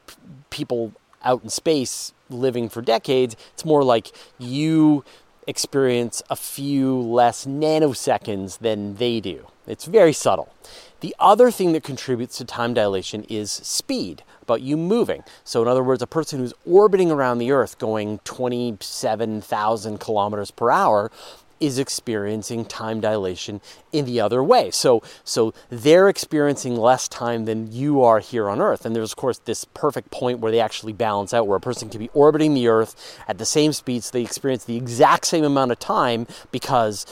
people 0.50 0.94
out 1.24 1.44
in 1.44 1.50
space 1.50 2.14
living 2.30 2.70
for 2.70 2.82
decades, 2.82 3.36
it's 3.54 3.66
more 3.66 3.84
like 3.84 4.12
you 4.38 5.04
experience 5.48 6.22
a 6.30 6.36
few 6.36 7.00
less 7.00 7.46
nanoseconds 7.46 8.60
than 8.60 8.96
they 8.96 9.20
do. 9.20 9.48
It's 9.66 9.86
very 9.86 10.14
subtle. 10.14 10.54
The 11.00 11.16
other 11.20 11.52
thing 11.52 11.74
that 11.74 11.84
contributes 11.84 12.38
to 12.40 12.46
time 12.46 12.74
dilation 12.74 13.24
is 13.26 13.52
speed, 13.52 14.24
about 14.42 14.62
you 14.62 14.78
moving. 14.78 15.24
So, 15.44 15.62
in 15.62 15.68
other 15.68 15.84
words, 15.84 16.02
a 16.02 16.08
person 16.08 16.40
who's 16.40 16.54
orbiting 16.66 17.12
around 17.12 17.38
the 17.38 17.52
Earth 17.52 17.78
going 17.78 18.20
27,000 18.24 20.00
kilometers 20.00 20.52
per 20.52 20.72
hour 20.72 21.12
is 21.60 21.80
experiencing 21.80 22.66
time 22.66 23.00
dilation 23.00 23.62
in 23.92 24.06
the 24.06 24.20
other 24.20 24.44
way. 24.44 24.72
So, 24.72 25.02
so 25.24 25.54
they're 25.70 26.10
experiencing 26.10 26.76
less 26.76 27.08
time 27.08 27.46
than 27.46 27.72
you 27.72 28.02
are 28.04 28.20
here 28.20 28.50
on 28.50 28.62
Earth. 28.62 28.86
And 28.86 28.96
there's, 28.96 29.12
of 29.12 29.18
course, 29.18 29.40
this 29.40 29.66
perfect 29.66 30.12
point 30.12 30.40
where 30.40 30.52
they 30.52 30.60
actually 30.60 30.94
balance 30.94 31.34
out, 31.34 31.48
where 31.48 31.58
a 31.58 31.62
person 31.62 31.90
can 31.90 32.00
be 32.00 32.10
orbiting 32.14 32.54
the 32.54 32.68
Earth 32.68 33.20
at 33.28 33.38
the 33.38 33.46
same 33.46 33.74
speed, 33.74 34.04
so 34.04 34.12
they 34.12 34.22
experience 34.22 34.66
the 34.66 34.78
exact 34.78 35.26
same 35.26 35.44
amount 35.44 35.72
of 35.72 35.80
time 35.80 36.28
because 36.52 37.06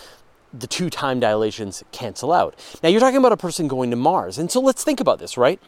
the 0.54 0.68
two 0.68 0.90
time 0.90 1.20
dilations 1.20 1.84
cancel 1.92 2.32
out. 2.32 2.58
Now, 2.82 2.90
you're 2.90 3.02
talking 3.02 3.18
about 3.18 3.34
a 3.34 3.38
person 3.38 3.68
going 3.68 3.90
to 3.90 3.96
Mars. 3.96 4.38
And 4.38 4.50
so 4.52 4.60
let's 4.62 4.84
think 4.84 5.00
about 5.00 5.20
this, 5.20 5.38
right? 5.38 5.60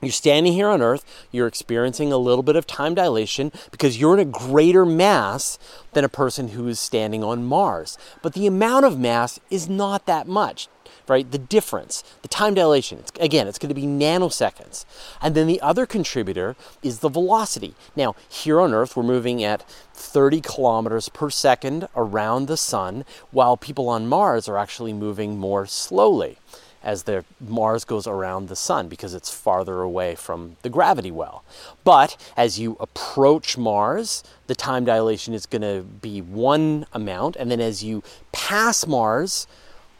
You're 0.00 0.12
standing 0.12 0.52
here 0.52 0.68
on 0.68 0.80
Earth, 0.80 1.04
you're 1.32 1.48
experiencing 1.48 2.12
a 2.12 2.18
little 2.18 2.44
bit 2.44 2.56
of 2.56 2.66
time 2.66 2.94
dilation 2.94 3.50
because 3.70 3.98
you're 3.98 4.14
in 4.14 4.20
a 4.20 4.24
greater 4.24 4.86
mass 4.86 5.58
than 5.92 6.04
a 6.04 6.08
person 6.08 6.48
who 6.48 6.68
is 6.68 6.78
standing 6.78 7.24
on 7.24 7.44
Mars. 7.44 7.98
But 8.22 8.34
the 8.34 8.46
amount 8.46 8.84
of 8.84 8.98
mass 8.98 9.40
is 9.50 9.68
not 9.68 10.06
that 10.06 10.28
much, 10.28 10.68
right? 11.08 11.28
The 11.28 11.38
difference, 11.38 12.04
the 12.22 12.28
time 12.28 12.54
dilation, 12.54 12.98
it's, 13.00 13.12
again, 13.18 13.48
it's 13.48 13.58
going 13.58 13.70
to 13.70 13.74
be 13.74 13.86
nanoseconds. 13.86 14.84
And 15.20 15.34
then 15.34 15.48
the 15.48 15.60
other 15.60 15.84
contributor 15.84 16.54
is 16.80 17.00
the 17.00 17.08
velocity. 17.08 17.74
Now, 17.96 18.14
here 18.28 18.60
on 18.60 18.72
Earth, 18.72 18.96
we're 18.96 19.02
moving 19.02 19.42
at 19.42 19.68
30 19.94 20.40
kilometers 20.42 21.08
per 21.08 21.28
second 21.28 21.88
around 21.96 22.46
the 22.46 22.56
sun, 22.56 23.04
while 23.32 23.56
people 23.56 23.88
on 23.88 24.06
Mars 24.06 24.48
are 24.48 24.58
actually 24.58 24.92
moving 24.92 25.38
more 25.38 25.66
slowly 25.66 26.38
as 26.82 27.04
the 27.04 27.24
Mars 27.40 27.84
goes 27.84 28.06
around 28.06 28.48
the 28.48 28.56
sun 28.56 28.88
because 28.88 29.14
it's 29.14 29.30
farther 29.30 29.80
away 29.80 30.14
from 30.14 30.56
the 30.62 30.70
gravity 30.70 31.10
well. 31.10 31.44
But 31.84 32.16
as 32.36 32.58
you 32.58 32.76
approach 32.80 33.58
Mars, 33.58 34.22
the 34.46 34.54
time 34.54 34.84
dilation 34.84 35.34
is 35.34 35.46
going 35.46 35.62
to 35.62 35.82
be 35.82 36.20
one 36.20 36.86
amount, 36.92 37.36
and 37.36 37.50
then 37.50 37.60
as 37.60 37.82
you 37.82 38.02
pass 38.32 38.86
Mars 38.86 39.46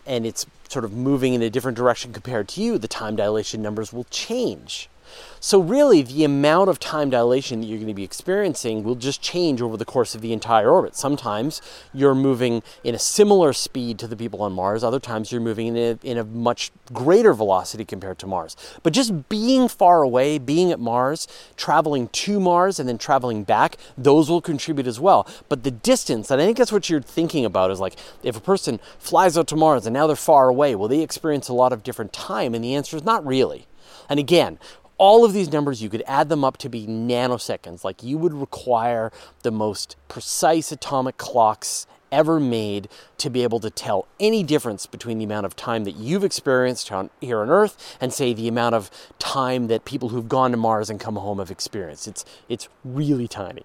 and 0.06 0.24
it's 0.24 0.46
sort 0.68 0.84
of 0.84 0.92
moving 0.92 1.34
in 1.34 1.42
a 1.42 1.50
different 1.50 1.76
direction 1.76 2.12
compared 2.12 2.48
to 2.48 2.62
you, 2.62 2.78
the 2.78 2.88
time 2.88 3.16
dilation 3.16 3.62
numbers 3.62 3.92
will 3.92 4.04
change. 4.04 4.88
So, 5.40 5.60
really, 5.60 6.02
the 6.02 6.24
amount 6.24 6.68
of 6.68 6.80
time 6.80 7.10
dilation 7.10 7.60
that 7.60 7.66
you're 7.66 7.78
going 7.78 7.88
to 7.88 7.94
be 7.94 8.04
experiencing 8.04 8.82
will 8.82 8.96
just 8.96 9.22
change 9.22 9.62
over 9.62 9.76
the 9.76 9.84
course 9.84 10.14
of 10.14 10.20
the 10.20 10.32
entire 10.32 10.70
orbit. 10.70 10.96
Sometimes 10.96 11.62
you're 11.94 12.14
moving 12.14 12.62
in 12.82 12.94
a 12.94 12.98
similar 12.98 13.52
speed 13.52 13.98
to 14.00 14.08
the 14.08 14.16
people 14.16 14.42
on 14.42 14.52
Mars, 14.52 14.82
other 14.82 14.98
times 14.98 15.30
you're 15.30 15.40
moving 15.40 15.68
in 15.68 15.76
a, 15.76 16.06
in 16.06 16.18
a 16.18 16.24
much 16.24 16.72
greater 16.92 17.32
velocity 17.32 17.84
compared 17.84 18.18
to 18.18 18.26
Mars. 18.26 18.56
But 18.82 18.92
just 18.92 19.28
being 19.28 19.68
far 19.68 20.02
away, 20.02 20.38
being 20.38 20.72
at 20.72 20.80
Mars, 20.80 21.28
traveling 21.56 22.08
to 22.08 22.40
Mars, 22.40 22.80
and 22.80 22.88
then 22.88 22.98
traveling 22.98 23.44
back, 23.44 23.76
those 23.96 24.28
will 24.28 24.40
contribute 24.40 24.86
as 24.86 24.98
well. 24.98 25.26
But 25.48 25.62
the 25.62 25.70
distance, 25.70 26.30
and 26.30 26.40
I 26.40 26.46
think 26.46 26.58
that's 26.58 26.72
what 26.72 26.90
you're 26.90 27.00
thinking 27.00 27.44
about, 27.44 27.70
is 27.70 27.80
like 27.80 27.96
if 28.22 28.36
a 28.36 28.40
person 28.40 28.80
flies 28.98 29.38
out 29.38 29.46
to 29.48 29.56
Mars 29.56 29.86
and 29.86 29.94
now 29.94 30.06
they're 30.06 30.16
far 30.16 30.48
away, 30.48 30.74
will 30.74 30.88
they 30.88 31.00
experience 31.00 31.48
a 31.48 31.54
lot 31.54 31.72
of 31.72 31.82
different 31.82 32.12
time? 32.12 32.54
And 32.54 32.64
the 32.64 32.74
answer 32.74 32.96
is 32.96 33.04
not 33.04 33.24
really. 33.24 33.66
And 34.08 34.18
again, 34.18 34.58
all 34.98 35.24
of 35.24 35.32
these 35.32 35.52
numbers, 35.52 35.80
you 35.80 35.88
could 35.88 36.02
add 36.06 36.28
them 36.28 36.44
up 36.44 36.58
to 36.58 36.68
be 36.68 36.86
nanoseconds. 36.86 37.84
Like 37.84 38.02
you 38.02 38.18
would 38.18 38.34
require 38.34 39.10
the 39.42 39.52
most 39.52 39.96
precise 40.08 40.70
atomic 40.72 41.16
clocks 41.16 41.86
ever 42.10 42.40
made 42.40 42.88
to 43.18 43.30
be 43.30 43.42
able 43.42 43.60
to 43.60 43.70
tell 43.70 44.06
any 44.18 44.42
difference 44.42 44.86
between 44.86 45.18
the 45.18 45.24
amount 45.24 45.46
of 45.46 45.54
time 45.54 45.84
that 45.84 45.96
you've 45.96 46.24
experienced 46.24 46.90
on, 46.90 47.10
here 47.20 47.40
on 47.40 47.50
Earth 47.50 47.96
and 48.00 48.12
say 48.12 48.32
the 48.32 48.48
amount 48.48 48.74
of 48.74 48.90
time 49.18 49.66
that 49.68 49.84
people 49.84 50.08
who've 50.08 50.28
gone 50.28 50.50
to 50.50 50.56
Mars 50.56 50.90
and 50.90 50.98
come 50.98 51.16
home 51.16 51.38
have 51.38 51.50
experienced. 51.50 52.08
It's 52.08 52.24
it's 52.48 52.68
really 52.84 53.28
tiny. 53.28 53.64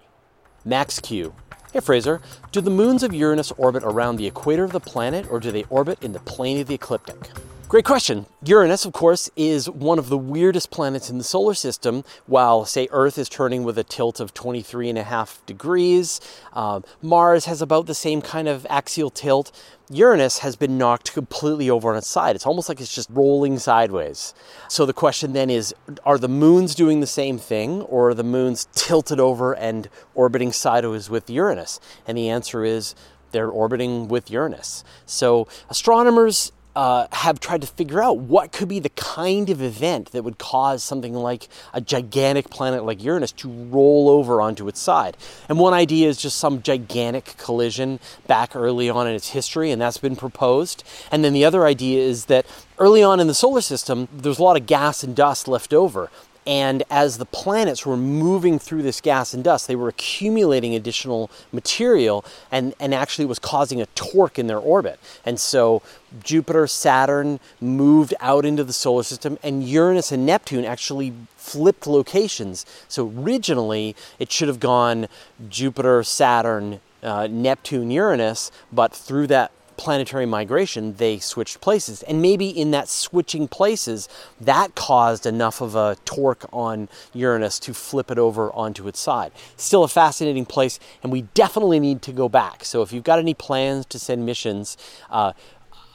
Max 0.64 1.00
Q. 1.00 1.34
Hey 1.72 1.80
Fraser, 1.80 2.20
do 2.52 2.60
the 2.60 2.70
moons 2.70 3.02
of 3.02 3.12
Uranus 3.12 3.50
orbit 3.52 3.82
around 3.82 4.16
the 4.16 4.26
equator 4.26 4.62
of 4.62 4.72
the 4.72 4.80
planet 4.80 5.26
or 5.28 5.40
do 5.40 5.50
they 5.50 5.64
orbit 5.70 6.02
in 6.02 6.12
the 6.12 6.20
plane 6.20 6.60
of 6.60 6.68
the 6.68 6.74
ecliptic? 6.74 7.30
Great 7.74 7.84
question. 7.84 8.26
Uranus, 8.44 8.84
of 8.84 8.92
course, 8.92 9.28
is 9.34 9.68
one 9.68 9.98
of 9.98 10.08
the 10.08 10.16
weirdest 10.16 10.70
planets 10.70 11.10
in 11.10 11.18
the 11.18 11.24
solar 11.24 11.54
system. 11.54 12.04
While, 12.26 12.66
say, 12.66 12.86
Earth 12.92 13.18
is 13.18 13.28
turning 13.28 13.64
with 13.64 13.76
a 13.76 13.82
tilt 13.82 14.20
of 14.20 14.32
23 14.32 14.90
and 14.90 14.96
a 14.96 15.02
half 15.02 15.44
degrees, 15.44 16.20
um, 16.52 16.84
Mars 17.02 17.46
has 17.46 17.60
about 17.60 17.86
the 17.86 17.94
same 17.96 18.22
kind 18.22 18.46
of 18.46 18.64
axial 18.70 19.10
tilt. 19.10 19.50
Uranus 19.90 20.38
has 20.38 20.54
been 20.54 20.78
knocked 20.78 21.12
completely 21.12 21.68
over 21.68 21.90
on 21.90 21.96
its 21.96 22.06
side. 22.06 22.36
It's 22.36 22.46
almost 22.46 22.68
like 22.68 22.80
it's 22.80 22.94
just 22.94 23.10
rolling 23.10 23.58
sideways. 23.58 24.34
So 24.68 24.86
the 24.86 24.92
question 24.92 25.32
then 25.32 25.50
is 25.50 25.74
are 26.04 26.16
the 26.16 26.28
moons 26.28 26.76
doing 26.76 27.00
the 27.00 27.08
same 27.08 27.38
thing, 27.38 27.82
or 27.82 28.10
are 28.10 28.14
the 28.14 28.22
moons 28.22 28.68
tilted 28.72 29.18
over 29.18 29.52
and 29.52 29.88
orbiting 30.14 30.52
sideways 30.52 31.10
with 31.10 31.28
Uranus? 31.28 31.80
And 32.06 32.16
the 32.16 32.28
answer 32.28 32.64
is 32.64 32.94
they're 33.32 33.50
orbiting 33.50 34.06
with 34.06 34.30
Uranus. 34.30 34.84
So 35.06 35.48
astronomers 35.68 36.52
uh, 36.76 37.06
have 37.12 37.40
tried 37.40 37.60
to 37.60 37.66
figure 37.66 38.02
out 38.02 38.18
what 38.18 38.52
could 38.52 38.68
be 38.68 38.78
the 38.78 38.88
kind 38.90 39.50
of 39.50 39.62
event 39.62 40.10
that 40.12 40.22
would 40.22 40.38
cause 40.38 40.82
something 40.82 41.14
like 41.14 41.48
a 41.72 41.80
gigantic 41.80 42.50
planet 42.50 42.84
like 42.84 43.02
Uranus 43.02 43.32
to 43.32 43.48
roll 43.48 44.08
over 44.08 44.40
onto 44.40 44.66
its 44.68 44.80
side. 44.80 45.16
And 45.48 45.58
one 45.58 45.72
idea 45.72 46.08
is 46.08 46.16
just 46.16 46.38
some 46.38 46.62
gigantic 46.62 47.36
collision 47.38 48.00
back 48.26 48.56
early 48.56 48.90
on 48.90 49.06
in 49.06 49.14
its 49.14 49.30
history, 49.30 49.70
and 49.70 49.80
that's 49.80 49.98
been 49.98 50.16
proposed. 50.16 50.84
And 51.10 51.24
then 51.24 51.32
the 51.32 51.44
other 51.44 51.64
idea 51.64 52.00
is 52.02 52.26
that 52.26 52.46
early 52.78 53.02
on 53.02 53.20
in 53.20 53.26
the 53.26 53.34
solar 53.34 53.60
system, 53.60 54.08
there's 54.12 54.38
a 54.38 54.42
lot 54.42 54.56
of 54.56 54.66
gas 54.66 55.04
and 55.04 55.14
dust 55.14 55.46
left 55.46 55.72
over. 55.72 56.10
And 56.46 56.82
as 56.90 57.16
the 57.16 57.24
planets 57.24 57.86
were 57.86 57.96
moving 57.96 58.58
through 58.58 58.82
this 58.82 59.00
gas 59.00 59.32
and 59.32 59.42
dust, 59.42 59.66
they 59.66 59.76
were 59.76 59.88
accumulating 59.88 60.74
additional 60.74 61.30
material 61.52 62.24
and, 62.52 62.74
and 62.78 62.94
actually 62.94 63.24
was 63.24 63.38
causing 63.38 63.80
a 63.80 63.86
torque 63.94 64.38
in 64.38 64.46
their 64.46 64.58
orbit. 64.58 65.00
And 65.24 65.40
so 65.40 65.80
Jupiter, 66.22 66.66
Saturn 66.66 67.40
moved 67.60 68.14
out 68.20 68.44
into 68.44 68.62
the 68.62 68.72
solar 68.72 69.02
system, 69.02 69.38
and 69.42 69.64
Uranus 69.64 70.12
and 70.12 70.26
Neptune 70.26 70.64
actually 70.64 71.14
flipped 71.36 71.86
locations. 71.86 72.66
So 72.88 73.12
originally, 73.16 73.96
it 74.18 74.30
should 74.30 74.48
have 74.48 74.60
gone 74.60 75.08
Jupiter, 75.48 76.02
Saturn, 76.02 76.80
uh, 77.02 77.26
Neptune, 77.26 77.90
Uranus, 77.90 78.50
but 78.72 78.92
through 78.92 79.26
that 79.28 79.50
planetary 79.76 80.26
migration, 80.26 80.94
they 80.94 81.18
switched 81.18 81.60
places. 81.60 82.02
And 82.02 82.20
maybe 82.20 82.48
in 82.48 82.70
that 82.72 82.88
switching 82.88 83.48
places, 83.48 84.08
that 84.40 84.74
caused 84.74 85.26
enough 85.26 85.60
of 85.60 85.74
a 85.74 85.96
torque 86.04 86.44
on 86.52 86.88
Uranus 87.12 87.58
to 87.60 87.74
flip 87.74 88.10
it 88.10 88.18
over 88.18 88.52
onto 88.52 88.88
its 88.88 89.00
side. 89.00 89.32
Still 89.56 89.84
a 89.84 89.88
fascinating 89.88 90.46
place, 90.46 90.78
and 91.02 91.12
we 91.12 91.22
definitely 91.34 91.80
need 91.80 92.02
to 92.02 92.12
go 92.12 92.28
back. 92.28 92.64
So 92.64 92.82
if 92.82 92.92
you've 92.92 93.04
got 93.04 93.18
any 93.18 93.34
plans 93.34 93.86
to 93.86 93.98
send 93.98 94.24
missions, 94.26 94.76
uh, 95.10 95.32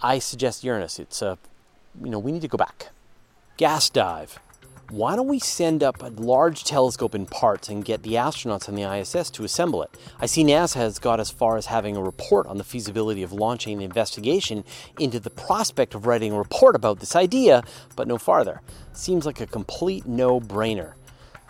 I 0.01 0.19
suggest 0.19 0.63
Uranus. 0.63 0.99
It's 0.99 1.21
a, 1.21 1.37
you 2.03 2.09
know, 2.09 2.19
we 2.19 2.31
need 2.31 2.41
to 2.41 2.47
go 2.47 2.57
back. 2.57 2.89
Gas 3.57 3.89
dive. 3.89 4.39
Why 4.89 5.15
don't 5.15 5.27
we 5.27 5.39
send 5.39 5.83
up 5.83 6.01
a 6.01 6.07
large 6.07 6.63
telescope 6.63 7.13
in 7.13 7.27
parts 7.27 7.69
and 7.69 7.85
get 7.85 8.01
the 8.01 8.13
astronauts 8.13 8.67
on 8.67 8.75
the 8.75 8.83
ISS 8.83 9.29
to 9.31 9.43
assemble 9.43 9.83
it? 9.83 9.95
I 10.19 10.25
see 10.25 10.43
NASA 10.43 10.75
has 10.75 10.97
got 10.97 11.19
as 11.19 11.29
far 11.29 11.57
as 11.57 11.67
having 11.67 11.95
a 11.95 12.01
report 12.01 12.47
on 12.47 12.57
the 12.57 12.63
feasibility 12.63 13.21
of 13.21 13.31
launching 13.31 13.77
an 13.77 13.83
investigation 13.83 14.63
into 14.97 15.19
the 15.19 15.29
prospect 15.29 15.93
of 15.93 16.07
writing 16.07 16.33
a 16.33 16.37
report 16.37 16.75
about 16.75 16.99
this 16.99 17.15
idea, 17.15 17.63
but 17.95 18.07
no 18.07 18.17
farther. 18.17 18.61
Seems 18.91 19.25
like 19.27 19.39
a 19.39 19.45
complete 19.45 20.07
no 20.07 20.39
brainer. 20.39 20.93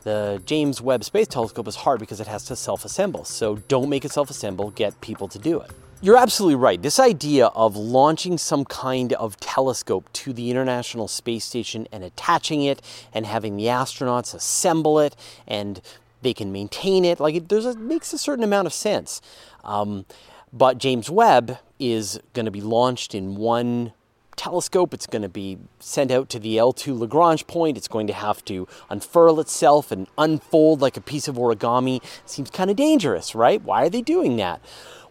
The 0.04 0.42
James 0.46 0.82
Webb 0.82 1.04
Space 1.04 1.28
Telescope 1.28 1.68
is 1.68 1.78
hard 1.78 2.00
because 2.00 2.20
it 2.20 2.28
has 2.28 2.44
to 2.46 2.56
self 2.56 2.84
assemble, 2.84 3.24
so 3.24 3.58
don't 3.68 3.90
make 3.90 4.04
it 4.04 4.12
self 4.12 4.30
assemble, 4.30 4.72
get 4.72 5.00
people 5.02 5.28
to 5.30 5.40
do 5.40 5.60
it. 5.62 5.72
You're 6.02 6.16
absolutely 6.16 6.56
right. 6.56 6.82
This 6.82 6.98
idea 6.98 7.48
of 7.48 7.76
launching 7.76 8.38
some 8.38 8.64
kind 8.64 9.12
of 9.14 9.38
telescope 9.42 10.08
to 10.14 10.32
the 10.32 10.50
International 10.50 11.10
Space 11.10 11.44
Station 11.44 11.90
and 11.92 12.06
attaching 12.06 12.64
it 12.64 12.82
and 13.14 13.26
having 13.26 13.58
the 13.58 13.66
astronauts 13.66 14.34
assemble 14.34 14.98
it 15.00 15.18
and 15.46 15.82
they 16.22 16.34
can 16.34 16.54
maintain 16.54 17.04
it, 17.04 17.20
like 17.20 17.36
it, 17.36 17.52
a, 17.52 17.76
makes 17.76 18.14
a 18.14 18.18
certain 18.18 18.46
amount 18.46 18.66
of 18.66 18.72
sense. 18.72 19.22
Um, 19.66 20.06
but 20.54 20.78
James 20.78 21.10
Webb 21.10 21.58
is 21.80 22.18
going 22.32 22.46
to 22.46 22.52
be 22.52 22.62
launched 22.62 23.14
in 23.14 23.36
one 23.36 23.92
telescope. 24.38 24.94
It's 24.94 25.06
going 25.06 25.22
to 25.24 25.30
be 25.30 25.58
sent 25.82 26.12
out 26.12 26.30
to 26.30 26.40
the 26.40 26.56
L2 26.56 26.98
Lagrange 26.98 27.46
point. 27.46 27.76
It's 27.76 27.90
going 27.90 28.08
to 28.08 28.14
have 28.14 28.46
to 28.46 28.70
unfurl 28.90 29.42
itself 29.42 29.92
and 29.92 30.08
unfold 30.18 30.80
like 30.80 30.96
a 30.96 31.02
piece 31.02 31.28
of 31.28 31.36
origami. 31.36 32.02
Seems 32.26 32.50
kind 32.50 32.70
of 32.70 32.78
dangerous, 32.78 33.36
right? 33.36 33.62
Why 33.62 33.84
are 33.84 33.90
they 33.90 34.02
doing 34.02 34.38
that? 34.38 34.62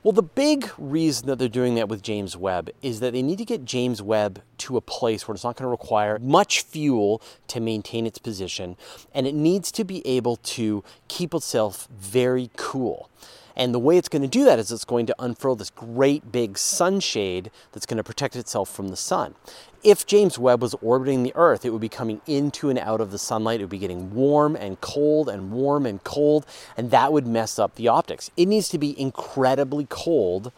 Well, 0.05 0.13
the 0.13 0.23
big 0.23 0.71
reason 0.79 1.27
that 1.27 1.41
they're 1.41 1.49
doing 1.49 1.75
that 1.75 1.89
with 1.89 2.03
James 2.03 2.37
Webb 2.37 2.71
is 2.83 3.01
that 3.01 3.13
they 3.13 3.23
need 3.23 3.39
to 3.39 3.45
get 3.45 3.65
James 3.65 4.01
Webb 4.01 4.43
to 4.59 4.77
a 4.77 4.81
place 4.81 5.27
where 5.27 5.35
it's 5.35 5.43
not 5.43 5.57
going 5.57 5.67
to 5.67 5.71
require 5.71 6.21
much 6.21 6.63
fuel 6.63 7.21
to 7.49 7.59
maintain 7.59 8.07
its 8.07 8.19
position, 8.19 8.77
and 9.13 9.27
it 9.27 9.35
needs 9.35 9.73
to 9.73 9.83
be 9.83 10.07
able 10.07 10.37
to 10.37 10.85
keep 11.09 11.35
itself 11.35 11.89
very 11.91 12.49
cool. 12.57 13.11
And 13.59 13.75
the 13.75 13.81
way 13.81 13.99
it's 13.99 14.09
going 14.09 14.23
to 14.23 14.29
do 14.29 14.45
that 14.45 14.61
is 14.61 14.71
it's 14.71 14.85
going 14.85 15.07
to 15.07 15.17
unfurl 15.19 15.57
this 15.57 15.71
great 15.71 16.31
big 16.31 16.57
sunshade 16.57 17.51
that's 17.73 17.87
going 17.87 17.97
to 17.97 18.05
protect 18.05 18.37
itself 18.37 18.71
from 18.71 18.89
the 18.89 18.97
sun. 18.97 19.35
If 19.83 20.07
James 20.07 20.39
Webb 20.39 20.63
was 20.63 20.75
orbiting 20.81 21.25
the 21.25 21.33
Earth, 21.35 21.65
it 21.65 21.71
would 21.71 21.81
be 21.81 21.89
coming 21.89 22.21
into 22.27 22.71
and 22.71 22.79
out 22.79 23.01
of 23.01 23.11
the 23.11 23.19
sunlight. 23.19 23.61
It 23.61 23.65
would 23.65 23.71
be 23.71 23.79
getting 23.79 24.15
warm 24.15 24.55
and 24.55 24.81
cold 24.81 25.29
and 25.29 25.51
warm 25.51 25.87
and 25.87 26.03
cold, 26.05 26.47
and 26.77 26.93
that 26.93 27.13
would 27.13 27.27
mess 27.27 27.59
up 27.59 27.75
the 27.75 27.89
optics. 27.89 28.31
It 28.37 28.47
needs 28.47 28.69
to 28.69 28.79
be 28.79 28.99
incredibly 28.99 29.87
cold 29.91 30.53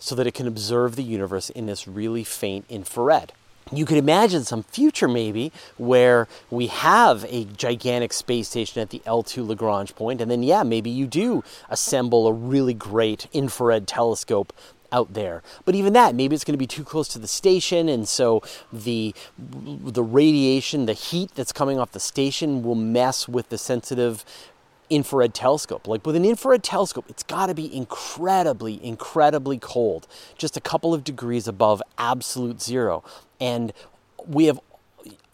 so 0.00 0.16
that 0.16 0.26
it 0.26 0.34
can 0.34 0.48
observe 0.48 0.96
the 0.96 1.04
universe 1.04 1.50
in 1.50 1.66
this 1.66 1.86
really 1.86 2.24
faint 2.24 2.64
infrared 2.68 3.32
you 3.72 3.84
could 3.84 3.98
imagine 3.98 4.44
some 4.44 4.62
future 4.62 5.08
maybe 5.08 5.52
where 5.76 6.28
we 6.50 6.68
have 6.68 7.24
a 7.28 7.44
gigantic 7.44 8.12
space 8.12 8.48
station 8.48 8.80
at 8.80 8.90
the 8.90 9.00
L2 9.00 9.46
Lagrange 9.46 9.94
point, 9.94 10.20
and 10.20 10.30
then, 10.30 10.42
yeah, 10.42 10.62
maybe 10.62 10.90
you 10.90 11.06
do 11.06 11.42
assemble 11.68 12.26
a 12.26 12.32
really 12.32 12.74
great 12.74 13.26
infrared 13.32 13.86
telescope 13.86 14.52
out 14.90 15.12
there. 15.14 15.42
But 15.64 15.74
even 15.74 15.92
that, 15.92 16.14
maybe 16.14 16.34
it's 16.34 16.44
going 16.44 16.54
to 16.54 16.58
be 16.58 16.66
too 16.66 16.84
close 16.84 17.08
to 17.08 17.18
the 17.18 17.28
station, 17.28 17.88
and 17.88 18.08
so 18.08 18.42
the 18.72 19.14
the 19.38 20.02
radiation, 20.02 20.86
the 20.86 20.94
heat 20.94 21.32
that's 21.34 21.52
coming 21.52 21.78
off 21.78 21.92
the 21.92 22.00
station 22.00 22.62
will 22.62 22.74
mess 22.74 23.28
with 23.28 23.50
the 23.50 23.58
sensitive 23.58 24.24
infrared 24.90 25.34
telescope. 25.34 25.86
Like 25.86 26.06
with 26.06 26.16
an 26.16 26.24
infrared 26.24 26.62
telescope, 26.62 27.06
it's 27.08 27.22
got 27.22 27.46
to 27.46 27.54
be 27.54 27.74
incredibly, 27.74 28.84
incredibly 28.84 29.58
cold, 29.58 30.06
just 30.36 30.56
a 30.56 30.60
couple 30.60 30.94
of 30.94 31.04
degrees 31.04 31.48
above 31.48 31.82
absolute 31.98 32.62
zero. 32.62 33.04
And 33.40 33.72
we 34.26 34.46
have 34.46 34.60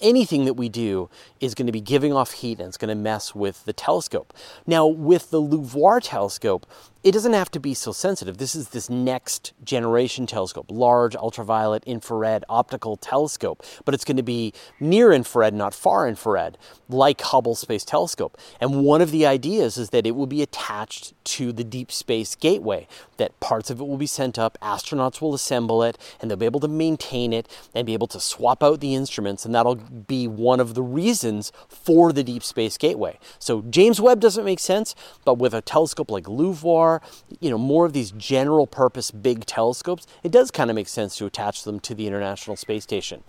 anything 0.01 0.45
that 0.45 0.55
we 0.55 0.69
do 0.69 1.09
is 1.41 1.55
going 1.55 1.67
to 1.67 1.73
be 1.73 1.81
giving 1.81 2.13
off 2.13 2.33
heat 2.33 2.59
and 2.59 2.69
it's 2.69 2.77
going 2.77 2.89
to 2.89 2.95
mess 2.95 3.35
with 3.35 3.65
the 3.65 3.73
telescope. 3.73 4.33
Now, 4.67 4.87
with 4.87 5.31
the 5.31 5.41
LUVOIR 5.41 6.01
telescope, 6.01 6.67
it 7.05 7.13
doesn't 7.13 7.35
have 7.35 7.51
to 7.51 7.61
be 7.61 7.75
so 7.75 7.93
sensitive. 7.93 8.39
This 8.39 8.55
is 8.55 8.71
this 8.71 8.89
next 8.89 9.53
generation 9.63 10.27
telescope, 10.27 10.71
large 10.71 11.15
ultraviolet 11.15 11.85
infrared 11.85 12.45
optical 12.49 12.97
telescope, 12.97 13.63
but 13.85 13.93
it's 13.93 14.07
going 14.07 14.17
to 14.17 14.23
be 14.23 14.55
near 14.81 15.13
infrared, 15.13 15.53
not 15.53 15.75
far 15.75 16.09
infrared, 16.09 16.57
like 16.89 17.21
Hubble 17.21 17.57
Space 17.57 17.85
Telescope. 17.85 18.39
And 18.59 18.85
one 18.85 19.03
of 19.03 19.11
the 19.11 19.27
ideas 19.27 19.77
is 19.77 19.91
that 19.91 20.07
it 20.07 20.13
will 20.13 20.27
be 20.27 20.41
attached 20.41 21.13
to 21.25 21.53
the 21.53 21.63
Deep 21.63 21.93
Space 21.93 22.35
Gateway, 22.35 22.89
that 23.19 23.39
parts 23.39 23.69
of 23.69 23.81
it 23.81 23.87
will 23.87 23.99
be 23.99 24.07
sent 24.07 24.39
up, 24.39 24.57
astronauts 24.63 25.21
will 25.21 25.35
assemble 25.35 25.83
it, 25.83 25.99
and 26.23 26.31
they'll 26.31 26.39
be 26.39 26.47
able 26.47 26.61
to 26.61 26.69
maintain 26.69 27.35
it 27.35 27.47
and 27.75 27.85
be 27.85 27.93
able 27.93 28.07
to 28.07 28.21
swap 28.21 28.63
out 28.63 28.81
the 28.81 28.95
instruments, 28.95 29.45
and 29.45 29.55
that'll 29.55 29.75
be 29.85 30.27
one 30.27 30.61
of 30.61 30.75
the 30.75 30.83
reasons 30.83 31.53
for 31.69 32.13
the 32.13 32.23
Deep 32.23 32.43
Space 32.43 32.77
Gateway. 32.77 33.19
So 33.39 33.63
James 33.63 34.01
Webb 34.01 34.21
doesn't 34.21 34.45
make 34.45 34.61
sense, 34.61 34.95
but 35.25 35.39
with 35.39 35.55
a 35.55 35.61
telescope 35.61 36.11
like 36.11 36.29
LUVOIR, 36.29 37.01
you 37.41 37.51
know, 37.51 37.59
more 37.59 37.87
of 37.87 37.93
these 37.93 38.13
general 38.13 38.67
purpose 38.67 39.11
big 39.11 39.47
telescopes, 39.47 40.07
it 40.23 40.33
does 40.33 40.51
kind 40.51 40.71
of 40.71 40.77
make 40.77 40.89
sense 40.89 41.17
to 41.17 41.27
attach 41.27 41.65
them 41.65 41.81
to 41.81 41.95
the 41.95 42.07
International 42.07 42.57
Space 42.57 42.83
Station. 42.83 43.23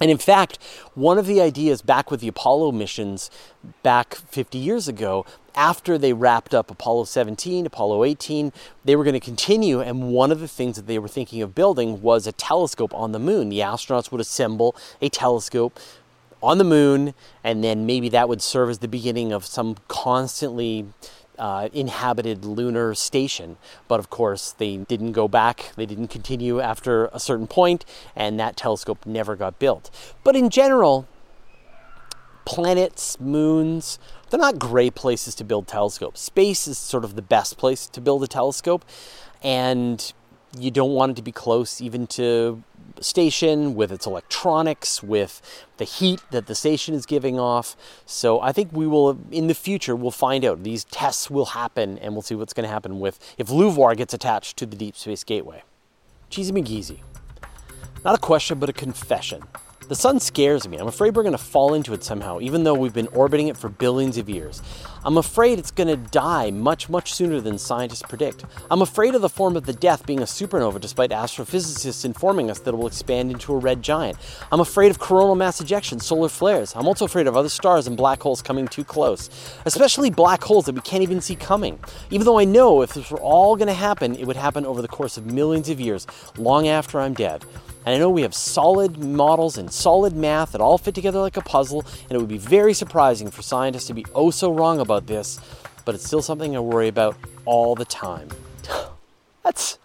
And 0.00 0.10
in 0.10 0.18
fact, 0.18 0.58
one 0.94 1.18
of 1.18 1.26
the 1.26 1.40
ideas 1.40 1.82
back 1.82 2.10
with 2.10 2.20
the 2.20 2.28
Apollo 2.28 2.72
missions 2.72 3.30
back 3.82 4.14
50 4.14 4.56
years 4.56 4.88
ago, 4.88 5.26
after 5.54 5.98
they 5.98 6.12
wrapped 6.12 6.54
up 6.54 6.70
Apollo 6.70 7.04
17, 7.04 7.66
Apollo 7.66 8.04
18, 8.04 8.52
they 8.84 8.96
were 8.96 9.04
going 9.04 9.14
to 9.14 9.20
continue. 9.20 9.80
And 9.80 10.10
one 10.10 10.32
of 10.32 10.40
the 10.40 10.48
things 10.48 10.76
that 10.76 10.86
they 10.86 10.98
were 10.98 11.08
thinking 11.08 11.42
of 11.42 11.54
building 11.54 12.00
was 12.00 12.26
a 12.26 12.32
telescope 12.32 12.94
on 12.94 13.12
the 13.12 13.18
moon. 13.18 13.50
The 13.50 13.60
astronauts 13.60 14.10
would 14.10 14.20
assemble 14.20 14.74
a 15.02 15.08
telescope 15.08 15.78
on 16.42 16.56
the 16.56 16.64
moon, 16.64 17.12
and 17.44 17.62
then 17.62 17.84
maybe 17.84 18.08
that 18.08 18.28
would 18.28 18.40
serve 18.40 18.70
as 18.70 18.78
the 18.78 18.88
beginning 18.88 19.32
of 19.32 19.44
some 19.44 19.76
constantly 19.88 20.86
uh, 21.40 21.70
inhabited 21.72 22.44
lunar 22.44 22.94
station. 22.94 23.56
But 23.88 23.98
of 23.98 24.10
course, 24.10 24.52
they 24.52 24.76
didn't 24.76 25.12
go 25.12 25.26
back, 25.26 25.72
they 25.74 25.86
didn't 25.86 26.08
continue 26.08 26.60
after 26.60 27.06
a 27.06 27.18
certain 27.18 27.48
point, 27.48 27.84
and 28.14 28.38
that 28.38 28.56
telescope 28.56 29.06
never 29.06 29.34
got 29.34 29.58
built. 29.58 29.90
But 30.22 30.36
in 30.36 30.50
general, 30.50 31.08
planets, 32.44 33.18
moons, 33.18 33.98
they're 34.28 34.38
not 34.38 34.58
great 34.58 34.94
places 34.94 35.34
to 35.36 35.44
build 35.44 35.66
telescopes. 35.66 36.20
Space 36.20 36.68
is 36.68 36.78
sort 36.78 37.04
of 37.04 37.16
the 37.16 37.22
best 37.22 37.56
place 37.56 37.86
to 37.88 38.00
build 38.00 38.22
a 38.22 38.28
telescope, 38.28 38.84
and 39.42 40.12
you 40.58 40.70
don't 40.70 40.92
want 40.92 41.12
it 41.12 41.16
to 41.16 41.22
be 41.22 41.32
close 41.32 41.80
even 41.80 42.06
to 42.06 42.62
station 43.00 43.74
with 43.74 43.90
its 43.90 44.06
electronics 44.06 45.02
with 45.02 45.40
the 45.78 45.84
heat 45.84 46.20
that 46.30 46.46
the 46.46 46.54
station 46.54 46.94
is 46.94 47.06
giving 47.06 47.38
off. 47.38 47.76
So 48.06 48.40
i 48.40 48.52
think 48.52 48.70
we 48.72 48.86
will 48.86 49.18
in 49.30 49.46
the 49.46 49.54
future 49.54 49.96
we'll 49.96 50.10
find 50.10 50.44
out. 50.44 50.62
These 50.62 50.84
tests 50.84 51.30
will 51.30 51.46
happen 51.46 51.98
and 51.98 52.14
we'll 52.14 52.22
see 52.22 52.34
what's 52.34 52.52
going 52.52 52.66
to 52.66 52.72
happen 52.72 53.00
with 53.00 53.18
if 53.38 53.48
LUVOIR 53.48 53.94
gets 53.96 54.14
attached 54.14 54.56
to 54.58 54.66
the 54.66 54.76
deep 54.76 54.96
space 54.96 55.24
gateway. 55.24 55.62
Cheesy 56.28 56.52
mcgeezy. 56.52 57.00
Not 58.04 58.14
a 58.14 58.18
question 58.18 58.58
but 58.58 58.68
a 58.68 58.72
confession 58.72 59.42
the 59.90 59.96
sun 59.96 60.20
scares 60.20 60.68
me. 60.68 60.76
I'm 60.76 60.86
afraid 60.86 61.16
we're 61.16 61.24
going 61.24 61.36
to 61.36 61.38
fall 61.38 61.74
into 61.74 61.92
it 61.94 62.04
somehow, 62.04 62.38
even 62.38 62.62
though 62.62 62.74
we've 62.74 62.94
been 62.94 63.08
orbiting 63.08 63.48
it 63.48 63.56
for 63.56 63.68
billions 63.68 64.18
of 64.18 64.30
years. 64.30 64.62
I'm 65.04 65.16
afraid 65.16 65.58
it's 65.58 65.72
going 65.72 65.88
to 65.88 65.96
die 65.96 66.52
much, 66.52 66.88
much 66.88 67.12
sooner 67.12 67.40
than 67.40 67.58
scientists 67.58 68.02
predict. 68.02 68.44
I'm 68.70 68.82
afraid 68.82 69.16
of 69.16 69.20
the 69.20 69.28
form 69.28 69.56
of 69.56 69.66
the 69.66 69.72
death 69.72 70.06
being 70.06 70.20
a 70.20 70.26
supernova, 70.26 70.80
despite 70.80 71.10
astrophysicists 71.10 72.04
informing 72.04 72.52
us 72.52 72.60
that 72.60 72.72
it 72.72 72.76
will 72.76 72.86
expand 72.86 73.32
into 73.32 73.52
a 73.52 73.58
red 73.58 73.82
giant. 73.82 74.16
I'm 74.52 74.60
afraid 74.60 74.92
of 74.92 75.00
coronal 75.00 75.34
mass 75.34 75.60
ejection, 75.60 75.98
solar 75.98 76.28
flares. 76.28 76.72
I'm 76.76 76.86
also 76.86 77.04
afraid 77.04 77.26
of 77.26 77.36
other 77.36 77.48
stars 77.48 77.88
and 77.88 77.96
black 77.96 78.22
holes 78.22 78.42
coming 78.42 78.68
too 78.68 78.84
close, 78.84 79.28
especially 79.64 80.10
black 80.10 80.44
holes 80.44 80.66
that 80.66 80.76
we 80.76 80.82
can't 80.82 81.02
even 81.02 81.20
see 81.20 81.34
coming. 81.34 81.80
Even 82.12 82.26
though 82.26 82.38
I 82.38 82.44
know 82.44 82.82
if 82.82 82.94
this 82.94 83.10
were 83.10 83.20
all 83.20 83.56
going 83.56 83.66
to 83.66 83.74
happen, 83.74 84.14
it 84.14 84.24
would 84.24 84.36
happen 84.36 84.64
over 84.64 84.82
the 84.82 84.88
course 84.88 85.16
of 85.16 85.26
millions 85.26 85.68
of 85.68 85.80
years, 85.80 86.06
long 86.36 86.68
after 86.68 87.00
I'm 87.00 87.14
dead. 87.14 87.44
And 87.86 87.94
I 87.94 87.98
know 87.98 88.10
we 88.10 88.22
have 88.22 88.34
solid 88.34 88.98
models 88.98 89.56
and 89.56 89.72
solid 89.72 90.14
math 90.14 90.52
that 90.52 90.60
all 90.60 90.78
fit 90.78 90.94
together 90.94 91.20
like 91.20 91.36
a 91.36 91.42
puzzle, 91.42 91.84
and 92.02 92.12
it 92.12 92.18
would 92.18 92.28
be 92.28 92.38
very 92.38 92.74
surprising 92.74 93.30
for 93.30 93.42
scientists 93.42 93.86
to 93.86 93.94
be 93.94 94.04
oh 94.14 94.30
so 94.30 94.52
wrong 94.52 94.80
about 94.80 95.06
this, 95.06 95.40
but 95.84 95.94
it's 95.94 96.06
still 96.06 96.22
something 96.22 96.54
I 96.54 96.60
worry 96.60 96.88
about 96.88 97.16
all 97.44 97.74
the 97.74 97.84
time. 97.84 98.28
That's, 99.42 99.78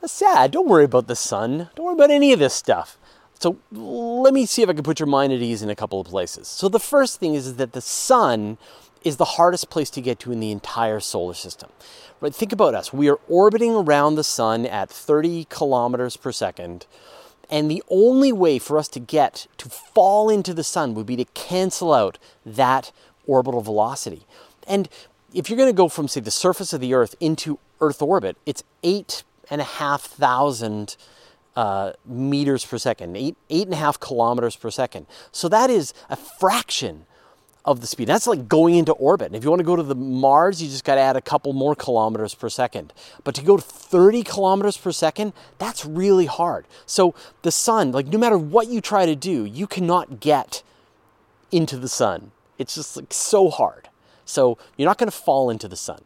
that's 0.00 0.14
sad. 0.14 0.50
Don't 0.50 0.66
worry 0.66 0.84
about 0.84 1.06
the 1.06 1.14
sun. 1.14 1.68
Don't 1.76 1.84
worry 1.84 1.94
about 1.94 2.10
any 2.10 2.32
of 2.32 2.38
this 2.38 2.54
stuff. 2.54 2.96
So 3.38 3.58
let 3.70 4.32
me 4.32 4.46
see 4.46 4.62
if 4.62 4.70
I 4.70 4.72
can 4.72 4.82
put 4.82 4.98
your 4.98 5.06
mind 5.06 5.34
at 5.34 5.40
ease 5.40 5.62
in 5.62 5.68
a 5.68 5.76
couple 5.76 6.00
of 6.00 6.06
places. 6.06 6.48
So 6.48 6.70
the 6.70 6.80
first 6.80 7.20
thing 7.20 7.34
is, 7.34 7.46
is 7.46 7.56
that 7.56 7.72
the 7.72 7.82
sun 7.82 8.56
is 9.04 9.18
the 9.18 9.24
hardest 9.24 9.70
place 9.70 9.90
to 9.90 10.00
get 10.00 10.18
to 10.20 10.32
in 10.32 10.40
the 10.40 10.50
entire 10.50 10.98
solar 10.98 11.34
system. 11.34 11.70
Right? 12.20 12.34
Think 12.34 12.52
about 12.52 12.74
us. 12.74 12.92
We 12.92 13.08
are 13.10 13.18
orbiting 13.28 13.74
around 13.74 14.14
the 14.14 14.24
sun 14.24 14.66
at 14.66 14.90
30 14.90 15.46
kilometers 15.50 16.16
per 16.16 16.32
second. 16.32 16.86
And 17.50 17.70
the 17.70 17.82
only 17.90 18.32
way 18.32 18.58
for 18.58 18.78
us 18.78 18.88
to 18.88 19.00
get 19.00 19.46
to 19.58 19.68
fall 19.68 20.30
into 20.30 20.54
the 20.54 20.64
sun 20.64 20.94
would 20.94 21.06
be 21.06 21.16
to 21.16 21.26
cancel 21.26 21.92
out 21.92 22.18
that 22.46 22.90
orbital 23.26 23.60
velocity. 23.60 24.26
And 24.66 24.88
if 25.34 25.50
you're 25.50 25.58
going 25.58 25.68
to 25.68 25.76
go 25.76 25.88
from, 25.88 26.08
say, 26.08 26.20
the 26.20 26.30
surface 26.30 26.72
of 26.72 26.80
the 26.80 26.94
Earth 26.94 27.14
into 27.20 27.58
Earth 27.80 28.00
orbit, 28.00 28.38
it's 28.46 28.64
eight 28.82 29.24
and 29.50 29.60
a 29.60 29.64
half 29.64 30.02
thousand 30.02 30.96
uh, 31.56 31.92
meters 32.06 32.64
per 32.64 32.78
second, 32.78 33.16
eight, 33.16 33.36
eight 33.50 33.66
and 33.66 33.74
a 33.74 33.78
half 33.78 34.00
kilometers 34.00 34.56
per 34.56 34.70
second. 34.70 35.06
So 35.30 35.48
that 35.48 35.70
is 35.70 35.92
a 36.08 36.16
fraction 36.16 37.06
of 37.64 37.80
the 37.80 37.86
speed. 37.86 38.08
That's 38.08 38.26
like 38.26 38.48
going 38.48 38.74
into 38.74 38.92
orbit. 38.92 39.26
And 39.26 39.36
if 39.36 39.42
you 39.42 39.50
want 39.50 39.60
to 39.60 39.64
go 39.64 39.76
to 39.76 39.82
the 39.82 39.94
Mars, 39.94 40.62
you 40.62 40.68
just 40.68 40.84
got 40.84 40.96
to 40.96 41.00
add 41.00 41.16
a 41.16 41.20
couple 41.20 41.52
more 41.52 41.74
kilometers 41.74 42.34
per 42.34 42.48
second. 42.48 42.92
But 43.22 43.34
to 43.36 43.42
go 43.42 43.56
to 43.56 43.62
30 43.62 44.22
kilometers 44.22 44.76
per 44.76 44.92
second, 44.92 45.32
that's 45.58 45.84
really 45.84 46.26
hard. 46.26 46.66
So 46.86 47.14
the 47.42 47.50
sun, 47.50 47.92
like 47.92 48.06
no 48.08 48.18
matter 48.18 48.36
what 48.36 48.68
you 48.68 48.80
try 48.80 49.06
to 49.06 49.16
do, 49.16 49.44
you 49.44 49.66
cannot 49.66 50.20
get 50.20 50.62
into 51.50 51.76
the 51.76 51.88
sun. 51.88 52.32
It's 52.58 52.74
just 52.74 52.96
like 52.96 53.12
so 53.12 53.48
hard. 53.48 53.88
So 54.26 54.58
you're 54.76 54.88
not 54.88 54.98
going 54.98 55.10
to 55.10 55.16
fall 55.16 55.50
into 55.50 55.68
the 55.68 55.76
sun 55.76 56.02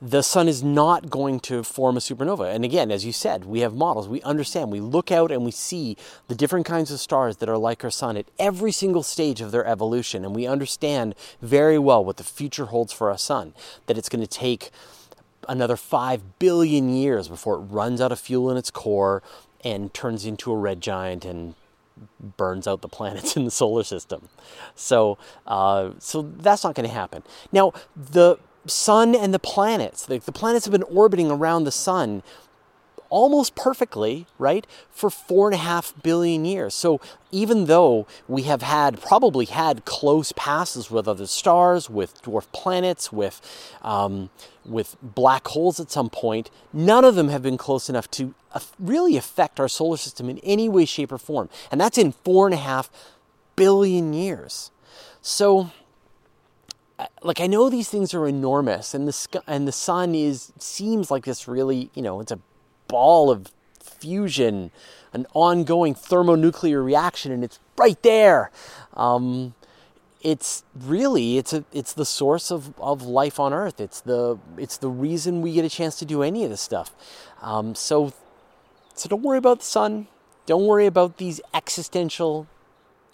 the 0.00 0.22
sun 0.22 0.48
is 0.48 0.62
not 0.62 1.10
going 1.10 1.40
to 1.40 1.62
form 1.62 1.96
a 1.96 2.00
supernova. 2.00 2.54
And 2.54 2.64
again, 2.64 2.90
as 2.90 3.04
you 3.04 3.12
said, 3.12 3.44
we 3.44 3.60
have 3.60 3.74
models. 3.74 4.08
We 4.08 4.22
understand. 4.22 4.70
We 4.70 4.80
look 4.80 5.10
out 5.10 5.30
and 5.30 5.44
we 5.44 5.50
see 5.50 5.96
the 6.28 6.34
different 6.34 6.66
kinds 6.66 6.90
of 6.90 7.00
stars 7.00 7.38
that 7.38 7.48
are 7.48 7.58
like 7.58 7.84
our 7.84 7.90
sun 7.90 8.16
at 8.16 8.26
every 8.38 8.72
single 8.72 9.02
stage 9.02 9.40
of 9.40 9.50
their 9.50 9.66
evolution. 9.66 10.24
And 10.24 10.34
we 10.34 10.46
understand 10.46 11.14
very 11.40 11.78
well 11.78 12.04
what 12.04 12.16
the 12.16 12.24
future 12.24 12.66
holds 12.66 12.92
for 12.92 13.10
our 13.10 13.18
sun, 13.18 13.54
that 13.86 13.98
it's 13.98 14.08
going 14.08 14.22
to 14.22 14.26
take 14.26 14.70
another 15.48 15.76
5 15.76 16.38
billion 16.38 16.88
years 16.88 17.28
before 17.28 17.56
it 17.56 17.60
runs 17.60 18.00
out 18.00 18.12
of 18.12 18.20
fuel 18.20 18.50
in 18.50 18.56
its 18.56 18.70
core 18.70 19.22
and 19.64 19.92
turns 19.94 20.24
into 20.24 20.52
a 20.52 20.56
red 20.56 20.80
giant 20.80 21.24
and 21.24 21.54
burns 22.36 22.66
out 22.66 22.82
the 22.82 22.88
planets 22.88 23.36
in 23.36 23.44
the 23.44 23.50
solar 23.50 23.84
system. 23.84 24.28
So, 24.74 25.18
uh, 25.46 25.90
so 25.98 26.22
that's 26.22 26.64
not 26.64 26.74
going 26.74 26.88
to 26.88 26.94
happen. 26.94 27.22
Now, 27.50 27.72
the 27.96 28.38
sun 28.66 29.14
and 29.14 29.32
the 29.32 29.38
planets. 29.38 30.06
The, 30.06 30.18
the 30.18 30.32
planets 30.32 30.66
have 30.66 30.72
been 30.72 30.82
orbiting 30.84 31.30
around 31.30 31.64
the 31.64 31.72
sun 31.72 32.22
almost 33.12 33.54
perfectly, 33.54 34.26
right, 34.38 34.66
for 34.90 35.10
four 35.10 35.48
and 35.48 35.54
a 35.54 35.58
half 35.58 35.92
billion 36.02 36.46
years. 36.46 36.74
So 36.74 36.98
even 37.30 37.66
though 37.66 38.06
we 38.26 38.44
have 38.44 38.62
had 38.62 39.02
probably 39.02 39.44
had 39.44 39.84
close 39.84 40.32
passes 40.32 40.90
with 40.90 41.06
other 41.06 41.26
stars, 41.26 41.90
with 41.90 42.22
dwarf 42.22 42.50
planets, 42.52 43.12
with 43.12 43.42
um, 43.82 44.30
with 44.64 44.96
black 45.02 45.46
holes 45.48 45.78
at 45.78 45.90
some 45.90 46.08
point, 46.08 46.50
none 46.72 47.04
of 47.04 47.14
them 47.14 47.28
have 47.28 47.42
been 47.42 47.58
close 47.58 47.90
enough 47.90 48.10
to 48.12 48.34
really 48.78 49.18
affect 49.18 49.60
our 49.60 49.68
solar 49.68 49.98
system 49.98 50.30
in 50.30 50.38
any 50.38 50.68
way, 50.68 50.86
shape, 50.86 51.12
or 51.12 51.18
form. 51.18 51.50
And 51.70 51.78
that's 51.78 51.98
in 51.98 52.12
four 52.12 52.46
and 52.46 52.54
a 52.54 52.58
half 52.58 52.90
billion 53.56 54.14
years. 54.14 54.70
So 55.20 55.70
like 57.22 57.40
I 57.40 57.46
know 57.46 57.68
these 57.68 57.88
things 57.88 58.14
are 58.14 58.26
enormous, 58.26 58.94
and 58.94 59.06
the 59.06 59.12
sky, 59.12 59.40
and 59.46 59.66
the 59.66 59.72
sun 59.72 60.14
is 60.14 60.52
seems 60.58 61.10
like 61.10 61.24
this 61.24 61.48
really, 61.48 61.90
you 61.94 62.02
know, 62.02 62.20
it's 62.20 62.32
a 62.32 62.38
ball 62.88 63.30
of 63.30 63.52
fusion, 63.80 64.70
an 65.12 65.26
ongoing 65.34 65.94
thermonuclear 65.94 66.82
reaction, 66.82 67.32
and 67.32 67.44
it's 67.44 67.58
right 67.76 68.00
there. 68.02 68.50
Um, 68.94 69.54
it's 70.20 70.62
really 70.74 71.38
it's 71.38 71.52
a 71.52 71.64
it's 71.72 71.92
the 71.92 72.04
source 72.04 72.50
of, 72.50 72.78
of 72.78 73.02
life 73.02 73.40
on 73.40 73.52
Earth. 73.52 73.80
It's 73.80 74.00
the 74.00 74.38
it's 74.56 74.76
the 74.76 74.88
reason 74.88 75.42
we 75.42 75.52
get 75.52 75.64
a 75.64 75.70
chance 75.70 75.98
to 75.98 76.04
do 76.04 76.22
any 76.22 76.44
of 76.44 76.50
this 76.50 76.60
stuff. 76.60 76.94
Um, 77.40 77.74
so 77.74 78.12
so 78.94 79.08
don't 79.08 79.22
worry 79.22 79.38
about 79.38 79.60
the 79.60 79.66
sun. 79.66 80.06
Don't 80.46 80.66
worry 80.66 80.86
about 80.86 81.18
these 81.18 81.40
existential 81.54 82.46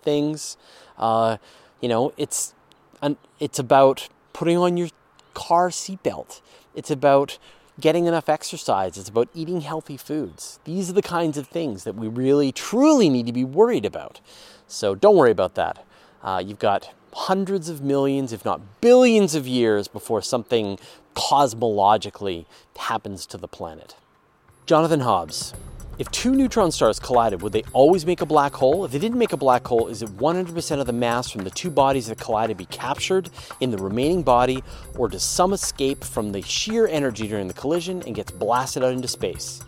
things. 0.02 0.56
Uh, 0.98 1.38
you 1.80 1.88
know, 1.88 2.12
it's 2.16 2.54
and 3.00 3.16
it's 3.38 3.58
about 3.58 4.08
putting 4.32 4.56
on 4.56 4.76
your 4.76 4.88
car 5.34 5.70
seatbelt. 5.70 6.40
It's 6.74 6.90
about 6.90 7.38
getting 7.80 8.06
enough 8.06 8.28
exercise. 8.28 8.96
It's 8.98 9.08
about 9.08 9.28
eating 9.34 9.61
healthy 9.61 9.96
foods. 9.96 10.58
These 10.64 10.90
are 10.90 10.92
the 10.92 11.02
kinds 11.02 11.38
of 11.38 11.46
things 11.46 11.84
that 11.84 11.94
we 11.94 12.08
really, 12.08 12.52
truly 12.52 13.08
need 13.08 13.26
to 13.26 13.32
be 13.32 13.44
worried 13.44 13.84
about. 13.84 14.20
So 14.66 14.94
don't 14.94 15.16
worry 15.16 15.30
about 15.30 15.54
that. 15.54 15.84
Uh, 16.22 16.42
you've 16.44 16.58
got 16.58 16.92
hundreds 17.12 17.68
of 17.68 17.80
millions, 17.80 18.32
if 18.32 18.44
not 18.44 18.80
billions 18.80 19.34
of 19.34 19.46
years 19.46 19.88
before 19.88 20.22
something 20.22 20.78
cosmologically 21.14 22.46
happens 22.76 23.26
to 23.26 23.37
the 23.37 23.48
planet. 23.48 23.96
Jonathan 24.66 25.00
Hobbs, 25.00 25.54
if 25.98 26.08
two 26.12 26.32
neutron 26.32 26.70
stars 26.70 27.00
collided, 27.00 27.42
would 27.42 27.52
they 27.52 27.64
always 27.72 28.06
make 28.06 28.20
a 28.20 28.26
black 28.26 28.54
hole? 28.54 28.84
If 28.84 28.92
they 28.92 29.00
didn't 29.00 29.18
make 29.18 29.32
a 29.32 29.37
black 29.37 29.66
hole, 29.66 29.88
is 29.88 30.00
it 30.00 30.08
100% 30.16 30.80
of 30.80 30.87
the 30.87 30.92
mass 30.92 31.28
from 31.28 31.42
the 31.42 31.50
two 31.50 31.70
bodies 31.70 32.06
that 32.06 32.18
collided 32.18 32.56
be 32.56 32.66
captured 32.66 33.30
in 33.58 33.72
the 33.72 33.78
remaining 33.78 34.22
body, 34.22 34.62
or 34.96 35.08
does 35.08 35.24
some 35.24 35.52
escape 35.52 36.04
from 36.04 36.30
the 36.30 36.40
sheer 36.40 36.87
energy 36.87 37.26
during 37.26 37.48
the 37.48 37.54
collision 37.54 38.00
and 38.06 38.14
gets 38.14 38.30
blasted 38.30 38.84
out 38.84 38.92
into 38.92 39.08
space? 39.08 39.61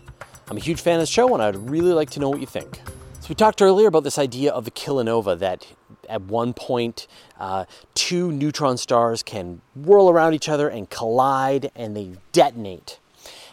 I'm 0.49 0.55
a 0.55 0.61
huge 0.61 0.79
fan 0.79 0.95
of 0.95 1.01
the 1.01 1.05
show, 1.05 1.33
and 1.33 1.43
I'd 1.43 1.57
really 1.69 1.91
like 1.91 2.09
to 2.11 2.21
know 2.21 2.29
what 2.29 2.39
you 2.39 2.47
think. 2.47 2.79
So, 3.19 3.27
we 3.27 3.35
talked 3.35 3.61
earlier 3.61 3.87
about 3.87 4.05
this 4.05 4.17
idea 4.17 4.51
of 4.51 4.63
the 4.63 4.71
kilonova 4.71 5.37
that 5.39 5.67
at 6.07 6.21
one 6.21 6.53
point 6.53 7.07
uh, 7.39 7.65
two 7.93 8.31
neutron 8.31 8.77
stars 8.77 9.21
can 9.21 9.61
whirl 9.75 10.09
around 10.09 10.33
each 10.33 10.47
other 10.47 10.69
and 10.69 10.89
collide 10.89 11.71
and 11.75 11.95
they 11.95 12.13
detonate. 12.31 12.99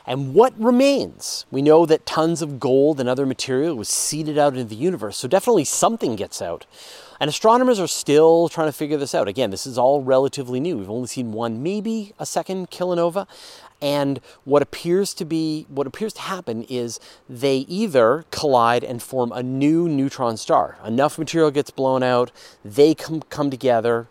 And 0.09 0.33
what 0.33 0.59
remains? 0.59 1.45
We 1.51 1.61
know 1.61 1.85
that 1.85 2.07
tons 2.07 2.41
of 2.41 2.59
gold 2.59 2.99
and 2.99 3.11
other 3.11 3.27
material 3.27 3.77
was 3.77 3.91
seeded 3.91 4.39
out 4.39 4.55
into 4.55 4.65
the 4.65 4.75
universe, 4.75 5.19
so 5.19 5.29
definitely 5.29 5.65
something 5.65 6.17
gets 6.17 6.41
out. 6.41 6.65
And 7.21 7.29
astronomers 7.29 7.79
are 7.79 7.87
still 7.87 8.49
trying 8.49 8.69
to 8.69 8.73
figure 8.73 8.97
this 8.97 9.15
out. 9.15 9.29
Again, 9.29 9.51
this 9.51 9.67
is 9.67 9.77
all 9.77 10.03
relatively 10.03 10.61
new. 10.61 10.79
We've 10.79 10.89
only 10.89 11.09
seen 11.09 11.33
one, 11.33 11.63
maybe 11.63 12.15
a 12.19 12.25
second 12.25 12.71
kilonova. 12.71 13.29
And 13.83 14.23
what 14.45 14.63
appears 14.63 15.13
to 15.13 15.27
be 15.27 15.67
what 15.69 15.87
appears 15.87 16.15
to 16.15 16.23
happen 16.23 16.63
is 16.65 16.99
they 17.29 17.59
either 17.69 18.25
collide 18.31 18.85
and 18.85 19.03
form 19.03 19.31
a 19.31 19.43
new 19.43 19.91
neutron 19.91 20.39
star. 20.39 20.79
Enough 20.87 21.19
material 21.19 21.51
gets 21.51 21.71
blown 21.71 22.03
out, 22.03 22.33
they 22.65 22.95
come 22.95 23.21
come 23.29 23.51
together, 23.51 24.09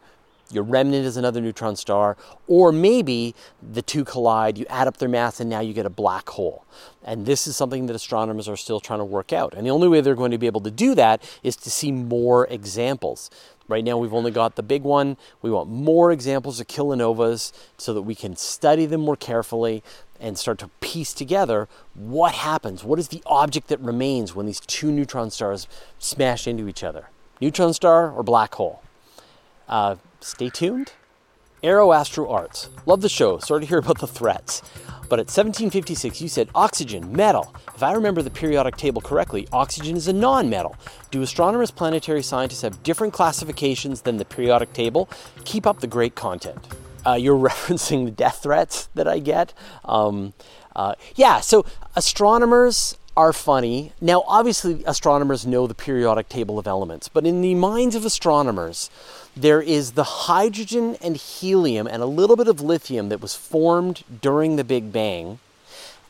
your 0.51 0.63
remnant 0.63 1.05
is 1.05 1.17
another 1.17 1.41
neutron 1.41 1.75
star, 1.75 2.17
or 2.47 2.71
maybe 2.71 3.36
the 3.62 3.81
two 3.81 4.05
collide, 4.05 4.57
you 4.57 4.65
add 4.69 4.88
up 4.88 4.97
their 4.97 5.10
mass, 5.10 5.39
and 5.39 5.49
now 5.49 5.60
you 5.60 5.73
get 5.73 5.86
a 5.86 5.89
black 5.89 6.29
hole. 6.29 6.65
And 7.03 7.25
this 7.25 7.47
is 7.47 7.55
something 7.55 7.86
that 7.88 7.95
astronomers 7.95 8.47
are 8.47 8.57
still 8.57 8.79
trying 8.79 8.99
to 8.99 9.05
work 9.05 9.33
out. 9.33 9.53
And 9.53 9.65
the 9.65 9.71
only 9.71 9.88
way 9.88 10.01
they're 10.01 10.15
going 10.15 10.31
to 10.31 10.38
be 10.38 10.47
able 10.47 10.62
to 10.62 10.71
do 10.71 10.95
that 10.95 11.21
is 11.43 11.55
to 11.57 11.69
see 11.69 11.91
more 11.91 12.47
examples. 12.47 13.29
Right 13.67 13.83
now, 13.83 13.97
we've 13.97 14.13
only 14.13 14.31
got 14.31 14.55
the 14.55 14.63
big 14.63 14.83
one. 14.83 15.17
We 15.41 15.51
want 15.51 15.69
more 15.69 16.12
examples 16.12 16.60
of 16.60 16.67
kilonovas 16.67 17.51
so 17.77 17.93
that 17.93 18.03
we 18.03 18.15
can 18.15 18.38
study 18.38 18.86
them 18.86 19.01
more 19.01 19.17
carefully 19.17 19.83
and 20.19 20.38
start 20.38 20.57
to 20.60 20.69
piece 20.79 21.13
together 21.13 21.67
what 21.93 22.33
happens. 22.33 22.83
What 22.83 22.97
is 22.97 23.10
the 23.10 23.21
object 23.25 23.67
that 23.67 23.79
remains 23.81 24.33
when 24.33 24.45
these 24.45 24.62
two 24.62 24.91
neutron 24.91 25.31
stars 25.31 25.67
smash 25.99 26.47
into 26.47 26.67
each 26.67 26.83
other? 26.83 27.10
Neutron 27.41 27.73
star 27.73 28.12
or 28.12 28.23
black 28.23 28.55
hole? 28.55 28.81
Uh, 29.67 29.97
stay 30.19 30.49
tuned. 30.49 30.93
Aero 31.63 31.91
Astro 31.91 32.30
Arts. 32.30 32.69
Love 32.86 33.01
the 33.01 33.10
show. 33.10 33.39
Sorry 33.39 33.62
to 33.62 33.67
hear 33.67 33.80
about 33.80 33.99
the 33.99 34.08
threats. 34.08 34.62
But 35.10 35.19
at 35.19 35.27
1756, 35.27 36.21
you 36.21 36.27
said 36.27 36.49
oxygen, 36.53 37.13
metal. 37.15 37.56
If 37.73 37.82
I 37.82 37.93
remember 37.93 38.21
the 38.21 38.30
periodic 38.30 38.75
table 38.75 39.01
correctly, 39.01 39.47
oxygen 39.51 39.95
is 39.95 40.08
a 40.08 40.13
non 40.13 40.49
metal. 40.49 40.75
Do 41.12 41.21
astronomers, 41.21 41.71
planetary 41.71 42.21
scientists 42.21 42.62
have 42.62 42.84
different 42.84 43.13
classifications 43.13 44.01
than 44.01 44.17
the 44.17 44.25
periodic 44.25 44.73
table? 44.73 45.10
Keep 45.45 45.65
up 45.65 45.80
the 45.80 45.88
great 45.88 46.15
content. 46.15 46.60
Uh, 47.06 47.13
you're 47.13 47.38
referencing 47.49 48.06
the 48.06 48.12
death 48.12 48.43
threats 48.43 48.89
that 48.95 49.08
I 49.08 49.19
get. 49.19 49.53
Um, 49.86 50.34
uh, 50.75 50.95
yeah, 51.15 51.39
so 51.39 51.65
astronomers 51.95 52.97
are 53.17 53.34
funny. 53.34 53.91
Now, 53.99 54.23
obviously, 54.27 54.84
astronomers 54.86 55.45
know 55.45 55.65
the 55.65 55.73
periodic 55.73 56.30
table 56.30 56.60
of 56.60 56.67
elements, 56.67 57.10
but 57.10 57.25
in 57.25 57.41
the 57.41 57.56
minds 57.56 57.95
of 57.95 58.06
astronomers, 58.06 58.91
there 59.36 59.62
is 59.62 59.93
the 59.93 60.03
hydrogen 60.03 60.97
and 61.01 61.17
helium 61.17 61.88
and 61.88 62.03
a 62.03 62.06
little 62.06 62.36
bit 62.36 62.47
of 62.47 62.62
lithium 62.62 63.10
that 63.10 63.19
was 63.19 63.36
formed 63.36 64.03
during 64.21 64.56
the 64.56 64.63
Big 64.63 64.93
Bang. 64.93 65.39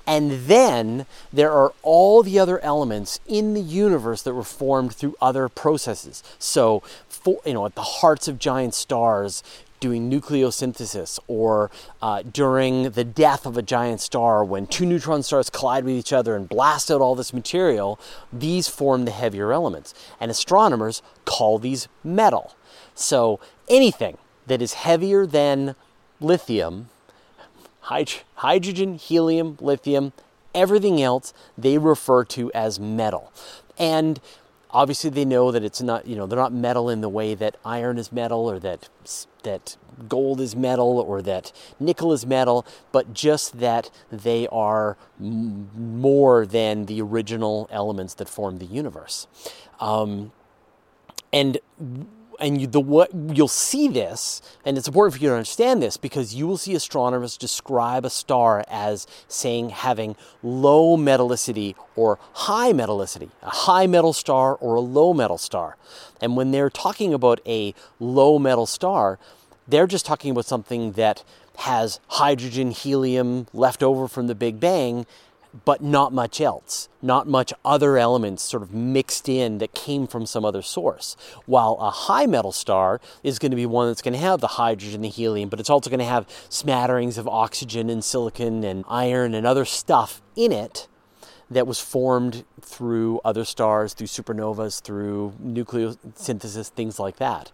And 0.05 0.31
then 0.47 1.05
there 1.31 1.51
are 1.51 1.73
all 1.81 2.23
the 2.23 2.39
other 2.39 2.59
elements 2.59 3.21
in 3.25 3.53
the 3.53 3.61
universe 3.61 4.21
that 4.23 4.33
were 4.33 4.43
formed 4.43 4.93
through 4.93 5.15
other 5.21 5.47
processes. 5.49 6.23
So, 6.39 6.83
for, 7.07 7.39
you 7.45 7.53
know, 7.53 7.65
at 7.65 7.75
the 7.75 7.81
hearts 7.81 8.27
of 8.27 8.37
giant 8.37 8.73
stars, 8.73 9.43
doing 9.79 10.09
nucleosynthesis 10.09 11.19
or 11.27 11.69
uh, 12.01 12.23
during 12.23 12.91
the 12.91 13.03
death 13.03 13.45
of 13.45 13.57
a 13.57 13.61
giant 13.61 14.01
star 14.01 14.43
when 14.43 14.67
two 14.67 14.85
neutron 14.85 15.23
stars 15.23 15.49
collide 15.49 15.85
with 15.85 15.93
each 15.95 16.13
other 16.13 16.35
and 16.35 16.49
blast 16.49 16.89
out 16.89 17.01
all 17.01 17.15
this 17.15 17.33
material, 17.33 17.99
these 18.31 18.67
form 18.67 19.05
the 19.05 19.11
heavier 19.11 19.51
elements. 19.51 19.93
And 20.19 20.31
astronomers 20.31 21.01
call 21.25 21.59
these 21.59 21.87
metal. 22.03 22.55
So 22.95 23.39
anything 23.69 24.17
that 24.47 24.61
is 24.61 24.73
heavier 24.73 25.25
than 25.25 25.75
lithium, 26.19 26.89
hydrogen, 27.81 28.95
helium, 28.95 29.57
lithium, 29.61 30.13
everything 30.55 31.01
else 31.01 31.33
they 31.57 31.77
refer 31.77 32.23
to 32.25 32.51
as 32.53 32.79
metal. 32.79 33.31
And 33.77 34.19
obviously 34.71 35.09
they 35.09 35.25
know 35.25 35.51
that 35.51 35.63
it's 35.63 35.81
not 35.81 36.07
you 36.07 36.15
know 36.15 36.25
they're 36.25 36.39
not 36.39 36.53
metal 36.53 36.89
in 36.89 37.01
the 37.01 37.09
way 37.09 37.35
that 37.35 37.57
iron 37.65 37.97
is 37.97 38.11
metal 38.11 38.49
or 38.49 38.59
that 38.59 38.89
that 39.43 39.77
gold 40.07 40.39
is 40.41 40.55
metal 40.55 40.99
or 40.99 41.21
that 41.21 41.51
nickel 41.79 42.13
is 42.13 42.25
metal, 42.25 42.65
but 42.91 43.13
just 43.13 43.59
that 43.59 43.89
they 44.11 44.47
are 44.47 44.97
m- 45.19 45.69
more 45.75 46.45
than 46.45 46.85
the 46.85 47.01
original 47.01 47.67
elements 47.71 48.13
that 48.15 48.29
form 48.29 48.57
the 48.59 48.65
universe. 48.65 49.27
Um, 49.79 50.31
and 51.33 51.57
and 52.39 52.61
you, 52.61 52.67
the 52.67 52.79
what 52.79 53.09
you'll 53.13 53.47
see 53.47 53.87
this, 53.87 54.41
and 54.65 54.77
it's 54.77 54.87
important 54.87 55.15
for 55.15 55.23
you 55.23 55.29
to 55.29 55.35
understand 55.35 55.81
this 55.81 55.97
because 55.97 56.35
you 56.35 56.47
will 56.47 56.57
see 56.57 56.75
astronomers 56.75 57.37
describe 57.37 58.05
a 58.05 58.09
star 58.09 58.63
as 58.69 59.07
saying 59.27 59.69
having 59.69 60.15
low 60.43 60.97
metallicity 60.97 61.75
or 61.95 62.19
high 62.33 62.71
metallicity, 62.71 63.29
a 63.41 63.49
high 63.49 63.87
metal 63.87 64.13
star 64.13 64.55
or 64.55 64.75
a 64.75 64.81
low 64.81 65.13
metal 65.13 65.37
star. 65.37 65.77
And 66.21 66.35
when 66.35 66.51
they're 66.51 66.69
talking 66.69 67.13
about 67.13 67.39
a 67.45 67.73
low 67.99 68.39
metal 68.39 68.65
star, 68.65 69.19
they're 69.67 69.87
just 69.87 70.05
talking 70.05 70.31
about 70.31 70.45
something 70.45 70.93
that 70.93 71.23
has 71.57 71.99
hydrogen, 72.07 72.71
helium 72.71 73.47
left 73.51 73.81
over 73.81 74.07
from 74.07 74.27
the 74.27 74.35
Big 74.35 74.59
Bang 74.59 75.05
but 75.65 75.81
not 75.81 76.13
much 76.13 76.41
else, 76.41 76.89
not 77.01 77.27
much 77.27 77.53
other 77.63 77.97
elements 77.97 78.43
sort 78.43 78.63
of 78.63 78.73
mixed 78.73 79.29
in 79.29 79.59
that 79.59 79.73
came 79.73 80.07
from 80.07 80.25
some 80.25 80.43
other 80.43 80.61
source. 80.61 81.15
While 81.45 81.77
a 81.79 81.89
high 81.89 82.25
metal 82.25 82.51
star 82.51 82.99
is 83.23 83.39
going 83.39 83.51
to 83.51 83.55
be 83.55 83.65
one 83.65 83.87
that's 83.87 84.01
going 84.01 84.13
to 84.13 84.19
have 84.19 84.41
the 84.41 84.47
hydrogen, 84.47 85.01
the 85.01 85.09
helium, 85.09 85.49
but 85.49 85.59
it's 85.59 85.69
also 85.69 85.89
going 85.89 85.99
to 85.99 86.05
have 86.05 86.27
smatterings 86.49 87.17
of 87.17 87.27
oxygen 87.27 87.89
and 87.89 88.03
silicon 88.03 88.63
and 88.63 88.83
iron 88.87 89.33
and 89.33 89.45
other 89.45 89.65
stuff 89.65 90.21
in 90.35 90.51
it 90.51 90.87
that 91.49 91.67
was 91.67 91.79
formed 91.79 92.43
through 92.61 93.21
other 93.23 93.45
stars, 93.45 93.93
through 93.93 94.07
supernovas, 94.07 94.81
through 94.81 95.33
nucleosynthesis, 95.41 96.69
things 96.69 96.99
like 96.99 97.17
that. 97.17 97.51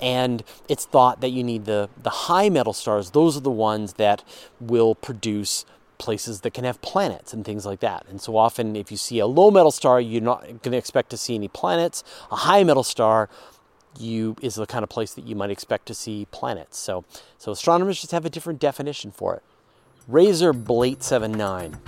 And 0.00 0.42
it's 0.68 0.84
thought 0.84 1.20
that 1.20 1.30
you 1.30 1.42
need 1.42 1.64
the, 1.64 1.88
the 2.02 2.10
high 2.10 2.48
metal 2.48 2.72
stars, 2.72 3.10
those 3.10 3.36
are 3.36 3.40
the 3.40 3.50
ones 3.50 3.94
that 3.94 4.22
will 4.60 4.94
produce 4.94 5.64
places 5.98 6.42
that 6.42 6.54
can 6.54 6.64
have 6.64 6.80
planets 6.82 7.32
and 7.32 7.44
things 7.44 7.66
like 7.66 7.80
that. 7.80 8.06
And 8.08 8.20
so 8.20 8.36
often, 8.36 8.76
if 8.76 8.90
you 8.90 8.96
see 8.96 9.18
a 9.18 9.26
low 9.26 9.50
metal 9.50 9.70
star, 9.70 10.00
you're 10.00 10.22
not 10.22 10.42
going 10.42 10.72
to 10.72 10.76
expect 10.76 11.10
to 11.10 11.16
see 11.16 11.34
any 11.34 11.48
planets. 11.48 12.04
A 12.30 12.36
high 12.36 12.64
metal 12.64 12.84
star, 12.84 13.28
you 13.98 14.36
is 14.42 14.56
the 14.56 14.66
kind 14.66 14.82
of 14.82 14.88
place 14.88 15.14
that 15.14 15.26
you 15.26 15.34
might 15.34 15.50
expect 15.50 15.86
to 15.86 15.94
see 15.94 16.26
planets. 16.30 16.78
So, 16.78 17.04
so 17.38 17.52
astronomers 17.52 18.00
just 18.00 18.12
have 18.12 18.24
a 18.24 18.30
different 18.30 18.60
definition 18.60 19.10
for 19.10 19.34
it. 19.34 19.42
Razor 20.08 20.52
Blate 20.52 21.02
79. 21.02 21.78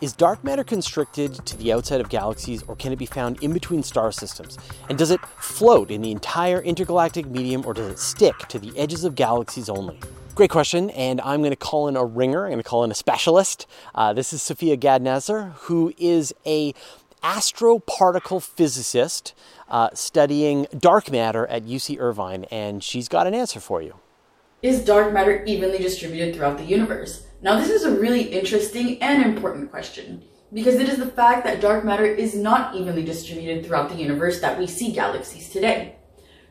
Is 0.00 0.14
dark 0.14 0.42
matter 0.42 0.64
constricted 0.64 1.44
to 1.44 1.58
the 1.58 1.74
outside 1.74 2.00
of 2.00 2.08
galaxies 2.08 2.62
or 2.62 2.74
can 2.74 2.90
it 2.90 2.96
be 2.96 3.04
found 3.04 3.42
in 3.42 3.52
between 3.52 3.82
star 3.82 4.10
systems? 4.12 4.56
And 4.88 4.96
does 4.96 5.10
it 5.10 5.20
float 5.36 5.90
in 5.90 6.00
the 6.00 6.10
entire 6.10 6.62
intergalactic 6.62 7.26
medium 7.26 7.66
or 7.66 7.74
does 7.74 7.92
it 7.92 7.98
stick 7.98 8.38
to 8.48 8.58
the 8.58 8.72
edges 8.78 9.04
of 9.04 9.14
galaxies 9.14 9.68
only? 9.68 10.00
Great 10.34 10.50
question, 10.50 10.90
and 10.90 11.20
I'm 11.22 11.40
going 11.40 11.50
to 11.50 11.56
call 11.56 11.88
in 11.88 11.96
a 11.96 12.04
ringer. 12.04 12.44
I'm 12.44 12.52
going 12.52 12.62
to 12.62 12.68
call 12.68 12.84
in 12.84 12.90
a 12.90 12.94
specialist. 12.94 13.66
Uh, 13.94 14.12
this 14.12 14.32
is 14.32 14.40
Sophia 14.40 14.76
Gad-Nasr, 14.76 15.52
who 15.62 15.92
is 15.98 16.32
a 16.46 16.72
astroparticle 17.22 18.40
physicist 18.40 19.34
uh, 19.68 19.90
studying 19.92 20.66
dark 20.78 21.10
matter 21.10 21.46
at 21.48 21.64
UC 21.64 21.98
Irvine, 21.98 22.44
and 22.44 22.82
she's 22.82 23.08
got 23.08 23.26
an 23.26 23.34
answer 23.34 23.58
for 23.58 23.82
you. 23.82 23.96
Is 24.62 24.84
dark 24.84 25.12
matter 25.12 25.44
evenly 25.44 25.78
distributed 25.78 26.36
throughout 26.36 26.58
the 26.58 26.64
universe? 26.64 27.26
Now, 27.42 27.58
this 27.58 27.68
is 27.68 27.84
a 27.84 27.90
really 27.90 28.22
interesting 28.22 29.02
and 29.02 29.24
important 29.24 29.70
question 29.70 30.22
because 30.52 30.76
it 30.76 30.88
is 30.88 30.98
the 30.98 31.06
fact 31.06 31.44
that 31.44 31.60
dark 31.60 31.84
matter 31.84 32.06
is 32.06 32.34
not 32.34 32.74
evenly 32.76 33.04
distributed 33.04 33.66
throughout 33.66 33.88
the 33.88 33.96
universe 33.96 34.40
that 34.40 34.58
we 34.58 34.66
see 34.68 34.92
galaxies 34.92 35.48
today. 35.48 35.96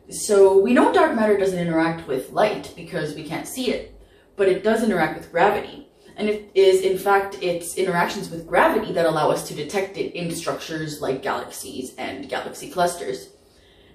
So 0.10 0.58
we 0.58 0.74
know 0.74 0.92
dark 0.92 1.16
matter 1.16 1.38
doesn't 1.38 1.60
interact 1.60 2.08
with 2.08 2.32
light 2.32 2.74
because 2.76 3.14
we 3.14 3.24
can't 3.24 3.48
see 3.48 3.72
it, 3.72 3.96
but 4.36 4.48
it 4.48 4.64
does 4.64 4.84
interact 4.84 5.18
with 5.18 5.32
gravity. 5.32 5.88
And 6.18 6.28
it 6.28 6.50
is, 6.56 6.82
in 6.82 6.98
fact, 6.98 7.42
its 7.42 7.76
interactions 7.76 8.30
with 8.30 8.48
gravity 8.48 8.92
that 8.94 9.06
allow 9.06 9.30
us 9.30 9.48
to 9.48 9.56
detect 9.56 9.98
it 9.98 10.18
in 10.18 10.32
structures 10.32 11.00
like 11.00 11.22
galaxies 11.22 11.94
and 11.98 12.28
galaxy 12.28 12.70
clusters. 12.70 13.30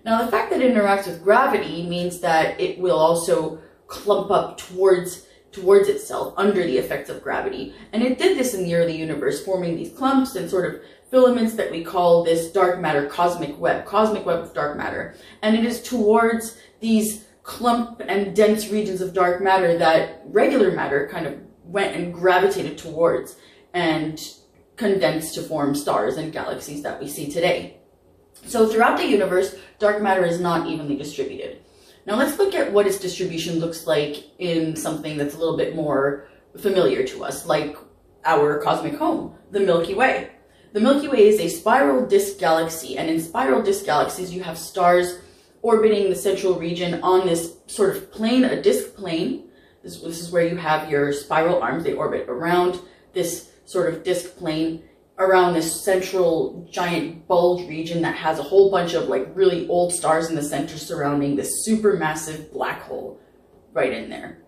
Now, 0.04 0.24
the 0.24 0.30
fact 0.30 0.50
that 0.50 0.62
it 0.62 0.72
interacts 0.72 1.06
with 1.06 1.24
gravity 1.24 1.86
means 1.86 2.20
that 2.20 2.60
it 2.60 2.78
will 2.78 2.98
also 2.98 3.58
clump 3.88 4.30
up 4.30 4.56
towards 4.56 5.26
towards 5.50 5.88
itself 5.88 6.34
under 6.36 6.64
the 6.64 6.78
effects 6.78 7.08
of 7.08 7.22
gravity. 7.22 7.74
And 7.92 8.02
it 8.02 8.18
did 8.18 8.36
this 8.36 8.54
in 8.54 8.64
the 8.64 8.74
early 8.74 8.96
universe, 8.96 9.44
forming 9.44 9.76
these 9.76 9.96
clumps 9.96 10.34
and 10.34 10.50
sort 10.50 10.74
of 10.74 10.80
filaments 11.14 11.54
that 11.54 11.70
we 11.70 11.84
call 11.84 12.24
this 12.24 12.50
dark 12.50 12.80
matter 12.80 13.06
cosmic 13.06 13.56
web, 13.60 13.86
cosmic 13.86 14.26
web 14.26 14.40
of 14.40 14.52
dark 14.52 14.76
matter. 14.76 15.14
And 15.42 15.54
it 15.54 15.64
is 15.64 15.80
towards 15.80 16.58
these 16.80 17.24
clump 17.44 18.02
and 18.08 18.34
dense 18.34 18.68
regions 18.68 19.00
of 19.00 19.14
dark 19.14 19.40
matter 19.40 19.78
that 19.78 20.22
regular 20.24 20.72
matter 20.72 21.06
kind 21.06 21.28
of 21.28 21.38
went 21.62 21.94
and 21.94 22.12
gravitated 22.12 22.78
towards 22.78 23.36
and 23.72 24.20
condensed 24.74 25.34
to 25.34 25.42
form 25.42 25.76
stars 25.76 26.16
and 26.16 26.32
galaxies 26.32 26.82
that 26.82 27.00
we 27.00 27.06
see 27.06 27.30
today. 27.30 27.76
So 28.46 28.66
throughout 28.66 28.98
the 28.98 29.06
universe, 29.06 29.54
dark 29.78 30.02
matter 30.02 30.24
is 30.24 30.40
not 30.40 30.66
evenly 30.66 30.96
distributed. 30.96 31.60
Now 32.06 32.16
let's 32.16 32.40
look 32.40 32.56
at 32.56 32.72
what 32.72 32.88
its 32.88 32.98
distribution 32.98 33.60
looks 33.60 33.86
like 33.86 34.16
in 34.40 34.74
something 34.74 35.16
that's 35.16 35.36
a 35.36 35.38
little 35.38 35.56
bit 35.56 35.76
more 35.76 36.26
familiar 36.58 37.06
to 37.06 37.22
us, 37.22 37.46
like 37.46 37.76
our 38.24 38.60
cosmic 38.60 38.96
home, 38.96 39.36
the 39.52 39.60
Milky 39.60 39.94
Way. 39.94 40.33
The 40.74 40.80
Milky 40.80 41.06
Way 41.06 41.28
is 41.28 41.38
a 41.38 41.48
spiral 41.48 42.04
disk 42.04 42.40
galaxy, 42.40 42.98
and 42.98 43.08
in 43.08 43.20
spiral 43.20 43.62
disk 43.62 43.84
galaxies, 43.84 44.34
you 44.34 44.42
have 44.42 44.58
stars 44.58 45.18
orbiting 45.62 46.10
the 46.10 46.16
central 46.16 46.58
region 46.58 47.00
on 47.00 47.28
this 47.28 47.58
sort 47.68 47.96
of 47.96 48.10
plane, 48.10 48.42
a 48.42 48.60
disk 48.60 48.96
plane. 48.96 49.50
This, 49.84 50.00
this 50.00 50.20
is 50.20 50.32
where 50.32 50.44
you 50.44 50.56
have 50.56 50.90
your 50.90 51.12
spiral 51.12 51.62
arms. 51.62 51.84
They 51.84 51.92
orbit 51.92 52.28
around 52.28 52.80
this 53.12 53.52
sort 53.66 53.94
of 53.94 54.02
disk 54.02 54.36
plane, 54.36 54.82
around 55.16 55.54
this 55.54 55.84
central 55.84 56.68
giant 56.72 57.28
bulge 57.28 57.68
region 57.68 58.02
that 58.02 58.16
has 58.16 58.40
a 58.40 58.42
whole 58.42 58.68
bunch 58.68 58.94
of 58.94 59.06
like 59.06 59.28
really 59.32 59.68
old 59.68 59.92
stars 59.92 60.28
in 60.28 60.34
the 60.34 60.42
center 60.42 60.76
surrounding 60.76 61.36
this 61.36 61.68
supermassive 61.68 62.50
black 62.52 62.82
hole 62.82 63.20
right 63.72 63.92
in 63.92 64.10
there. 64.10 64.38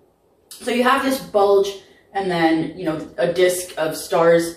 So 0.49 0.73
you 0.73 0.83
have 0.83 1.05
this 1.05 1.21
bulge 1.21 1.73
and 2.13 2.29
then, 2.29 2.77
you 2.77 2.85
know, 2.85 3.09
a 3.17 3.33
disk 3.33 3.79
of 3.79 3.97
stars 3.97 4.57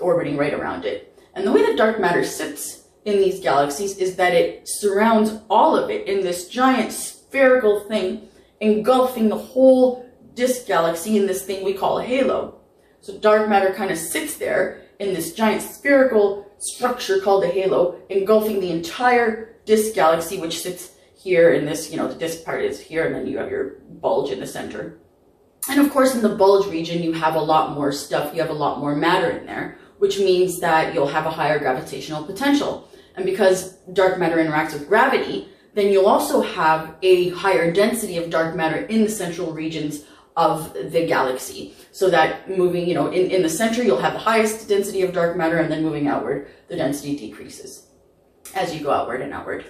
orbiting 0.00 0.36
right 0.36 0.54
around 0.54 0.84
it. 0.84 1.18
And 1.34 1.46
the 1.46 1.52
way 1.52 1.62
that 1.62 1.76
dark 1.76 2.00
matter 2.00 2.24
sits 2.24 2.88
in 3.04 3.18
these 3.18 3.40
galaxies 3.40 3.98
is 3.98 4.16
that 4.16 4.34
it 4.34 4.68
surrounds 4.68 5.38
all 5.48 5.76
of 5.76 5.90
it 5.90 6.08
in 6.08 6.22
this 6.22 6.48
giant 6.48 6.92
spherical 6.92 7.80
thing, 7.80 8.28
engulfing 8.60 9.28
the 9.28 9.36
whole 9.36 10.04
disk 10.34 10.66
galaxy 10.66 11.16
in 11.16 11.26
this 11.26 11.44
thing 11.44 11.64
we 11.64 11.74
call 11.74 11.98
a 11.98 12.04
halo. 12.04 12.60
So 13.00 13.18
dark 13.18 13.48
matter 13.48 13.72
kind 13.72 13.90
of 13.90 13.98
sits 13.98 14.36
there 14.36 14.82
in 14.98 15.14
this 15.14 15.34
giant 15.34 15.62
spherical 15.62 16.50
structure 16.58 17.20
called 17.20 17.44
a 17.44 17.48
halo, 17.48 18.00
engulfing 18.08 18.60
the 18.60 18.70
entire 18.70 19.56
disk 19.64 19.94
galaxy, 19.94 20.38
which 20.38 20.60
sits 20.60 20.92
here 21.16 21.52
in 21.52 21.64
this, 21.66 21.90
you 21.90 21.96
know, 21.96 22.08
the 22.08 22.14
disk 22.14 22.44
part 22.44 22.62
is 22.62 22.80
here, 22.80 23.06
and 23.06 23.14
then 23.14 23.26
you 23.26 23.38
have 23.38 23.50
your 23.50 23.78
bulge 24.00 24.30
in 24.30 24.40
the 24.40 24.46
center. 24.46 24.98
And 25.68 25.80
of 25.80 25.90
course, 25.90 26.14
in 26.14 26.22
the 26.22 26.36
bulge 26.36 26.66
region, 26.66 27.02
you 27.02 27.12
have 27.12 27.34
a 27.34 27.40
lot 27.40 27.72
more 27.72 27.92
stuff, 27.92 28.34
you 28.34 28.40
have 28.40 28.50
a 28.50 28.54
lot 28.54 28.78
more 28.78 28.94
matter 28.94 29.30
in 29.30 29.46
there, 29.46 29.78
which 29.98 30.18
means 30.18 30.60
that 30.60 30.94
you'll 30.94 31.08
have 31.08 31.26
a 31.26 31.30
higher 31.30 31.58
gravitational 31.58 32.24
potential. 32.24 32.88
And 33.16 33.24
because 33.24 33.72
dark 33.92 34.18
matter 34.18 34.36
interacts 34.36 34.74
with 34.74 34.88
gravity, 34.88 35.48
then 35.74 35.92
you'll 35.92 36.06
also 36.06 36.40
have 36.40 36.94
a 37.02 37.30
higher 37.30 37.72
density 37.72 38.16
of 38.16 38.30
dark 38.30 38.54
matter 38.54 38.78
in 38.86 39.02
the 39.02 39.10
central 39.10 39.52
regions 39.52 40.04
of 40.36 40.72
the 40.74 41.06
galaxy. 41.06 41.74
So 41.92 42.10
that 42.10 42.48
moving, 42.48 42.86
you 42.86 42.94
know, 42.94 43.08
in, 43.08 43.30
in 43.30 43.42
the 43.42 43.48
center, 43.48 43.82
you'll 43.82 43.98
have 43.98 44.12
the 44.12 44.18
highest 44.18 44.68
density 44.68 45.02
of 45.02 45.12
dark 45.12 45.36
matter, 45.36 45.56
and 45.56 45.70
then 45.70 45.82
moving 45.82 46.08
outward, 46.08 46.48
the 46.68 46.76
density 46.76 47.16
decreases 47.16 47.86
as 48.54 48.74
you 48.74 48.82
go 48.82 48.90
outward 48.90 49.22
and 49.22 49.32
outward. 49.32 49.64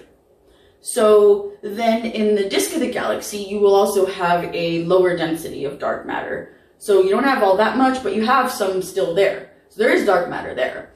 So 0.89 1.51
then 1.61 2.05
in 2.05 2.35
the 2.35 2.47
disk 2.47 2.73
of 2.73 2.79
the 2.79 2.89
galaxy, 2.89 3.39
you 3.39 3.59
will 3.59 3.75
also 3.75 4.05
have 4.05 4.49
a 4.55 4.85
lower 4.85 5.17
density 5.17 5.65
of 5.65 5.79
dark 5.79 6.07
matter. 6.07 6.55
So 6.77 7.03
you 7.03 7.09
don't 7.09 7.25
have 7.25 7.43
all 7.43 7.57
that 7.57 7.75
much, 7.75 8.01
but 8.01 8.15
you 8.15 8.25
have 8.25 8.49
some 8.49 8.81
still 8.81 9.13
there. 9.13 9.51
So 9.67 9.83
there 9.83 9.91
is 9.91 10.05
dark 10.05 10.29
matter 10.29 10.55
there. 10.55 10.93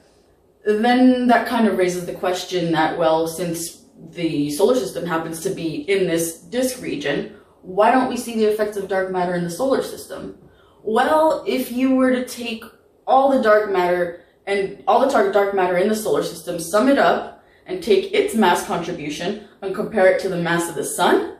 Then 0.64 1.26
that 1.26 1.46
kind 1.46 1.68
of 1.68 1.76
raises 1.76 2.06
the 2.06 2.14
question 2.14 2.72
that, 2.72 2.96
well, 2.96 3.28
since 3.28 3.82
the 4.12 4.50
solar 4.52 4.76
system 4.76 5.04
happens 5.04 5.40
to 5.42 5.50
be 5.50 5.82
in 5.90 6.06
this 6.06 6.38
disk 6.38 6.80
region, 6.80 7.36
why 7.60 7.90
don't 7.90 8.08
we 8.08 8.16
see 8.16 8.34
the 8.34 8.46
effects 8.46 8.78
of 8.78 8.88
dark 8.88 9.10
matter 9.10 9.34
in 9.34 9.44
the 9.44 9.50
solar 9.50 9.82
system? 9.82 10.38
Well, 10.82 11.44
if 11.46 11.70
you 11.70 11.96
were 11.96 12.12
to 12.12 12.24
take 12.24 12.64
all 13.06 13.30
the 13.30 13.42
dark 13.42 13.70
matter 13.70 14.24
and 14.46 14.82
all 14.88 15.06
the 15.06 15.32
dark 15.32 15.54
matter 15.54 15.76
in 15.76 15.90
the 15.90 15.94
solar 15.94 16.22
system, 16.22 16.58
sum 16.60 16.88
it 16.88 16.96
up, 16.96 17.44
and 17.66 17.82
take 17.82 18.12
its 18.14 18.34
mass 18.34 18.66
contribution 18.66 19.48
and 19.62 19.74
compare 19.74 20.12
it 20.12 20.20
to 20.20 20.28
the 20.28 20.36
mass 20.36 20.68
of 20.68 20.74
the 20.74 20.84
sun, 20.84 21.36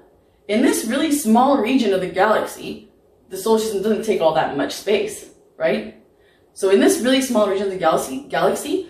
in 0.48 0.62
this 0.62 0.86
really 0.86 1.12
small 1.12 1.58
region 1.58 1.92
of 1.92 2.00
the 2.00 2.08
galaxy, 2.08 2.88
the 3.28 3.36
solar 3.36 3.58
system 3.58 3.82
doesn't 3.82 4.04
take 4.04 4.20
all 4.20 4.34
that 4.34 4.56
much 4.56 4.72
space, 4.72 5.30
right? 5.56 5.96
So 6.54 6.70
in 6.70 6.80
this 6.80 7.00
really 7.00 7.22
small 7.22 7.48
region 7.48 7.66
of 7.66 7.72
the 7.72 7.78
galaxy, 7.78 8.26
galaxy, 8.28 8.88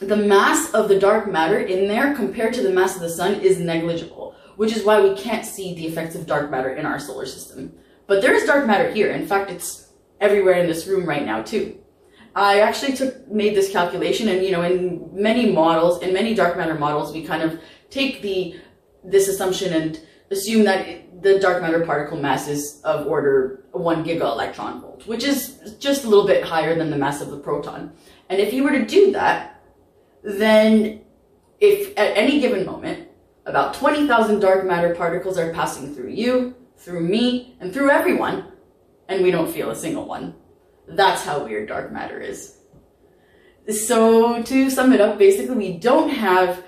the 0.00 0.16
mass 0.16 0.72
of 0.72 0.88
the 0.88 0.98
dark 0.98 1.30
matter 1.30 1.58
in 1.58 1.88
there 1.88 2.14
compared 2.14 2.54
to 2.54 2.62
the 2.62 2.72
mass 2.72 2.94
of 2.94 3.02
the 3.02 3.10
sun 3.10 3.34
is 3.40 3.58
negligible, 3.58 4.36
which 4.56 4.76
is 4.76 4.84
why 4.84 5.00
we 5.00 5.16
can't 5.16 5.44
see 5.44 5.74
the 5.74 5.86
effects 5.86 6.14
of 6.14 6.26
dark 6.26 6.50
matter 6.50 6.74
in 6.74 6.86
our 6.86 7.00
solar 7.00 7.26
system. 7.26 7.72
But 8.06 8.22
there 8.22 8.34
is 8.34 8.44
dark 8.44 8.66
matter 8.66 8.90
here. 8.90 9.10
In 9.10 9.26
fact, 9.26 9.50
it's 9.50 9.88
everywhere 10.20 10.54
in 10.54 10.68
this 10.68 10.86
room 10.86 11.06
right 11.06 11.26
now 11.26 11.42
too. 11.42 11.78
I 12.34 12.60
actually 12.60 12.94
took 12.94 13.26
made 13.28 13.56
this 13.56 13.72
calculation, 13.72 14.28
and 14.28 14.44
you 14.44 14.52
know, 14.52 14.62
in 14.62 15.08
many 15.12 15.50
models, 15.50 16.02
in 16.02 16.12
many 16.12 16.34
dark 16.34 16.56
matter 16.56 16.74
models, 16.74 17.12
we 17.12 17.24
kind 17.24 17.42
of 17.42 17.58
take 17.90 18.22
the 18.22 18.58
this 19.04 19.28
assumption 19.28 19.72
and 19.72 20.00
assume 20.30 20.64
that 20.64 20.86
it, 20.86 21.22
the 21.22 21.38
dark 21.38 21.62
matter 21.62 21.84
particle 21.84 22.18
mass 22.18 22.48
is 22.48 22.80
of 22.82 23.06
order 23.06 23.64
one 23.72 24.04
giga 24.04 24.22
electron 24.22 24.80
volt, 24.80 25.06
which 25.06 25.24
is 25.24 25.76
just 25.78 26.04
a 26.04 26.08
little 26.08 26.26
bit 26.26 26.44
higher 26.44 26.76
than 26.76 26.90
the 26.90 26.96
mass 26.96 27.20
of 27.20 27.30
the 27.30 27.38
proton. 27.38 27.92
And 28.28 28.40
if 28.40 28.52
you 28.52 28.64
were 28.64 28.72
to 28.72 28.84
do 28.84 29.12
that, 29.12 29.62
then 30.22 31.02
if 31.60 31.96
at 31.98 32.16
any 32.16 32.40
given 32.40 32.66
moment 32.66 33.08
about 33.46 33.74
20,000 33.74 34.40
dark 34.40 34.66
matter 34.66 34.94
particles 34.94 35.38
are 35.38 35.52
passing 35.52 35.94
through 35.94 36.10
you, 36.10 36.54
through 36.76 37.00
me, 37.00 37.56
and 37.60 37.72
through 37.72 37.90
everyone, 37.90 38.52
and 39.08 39.22
we 39.22 39.30
don't 39.30 39.50
feel 39.50 39.70
a 39.70 39.76
single 39.76 40.04
one. 40.04 40.34
That's 40.86 41.24
how 41.24 41.44
weird 41.44 41.68
dark 41.68 41.92
matter 41.92 42.20
is. 42.20 42.58
So 43.70 44.42
to 44.42 44.70
sum 44.70 44.92
it 44.92 45.00
up, 45.00 45.18
basically 45.18 45.56
we 45.56 45.78
don't 45.78 46.10
have, 46.10 46.62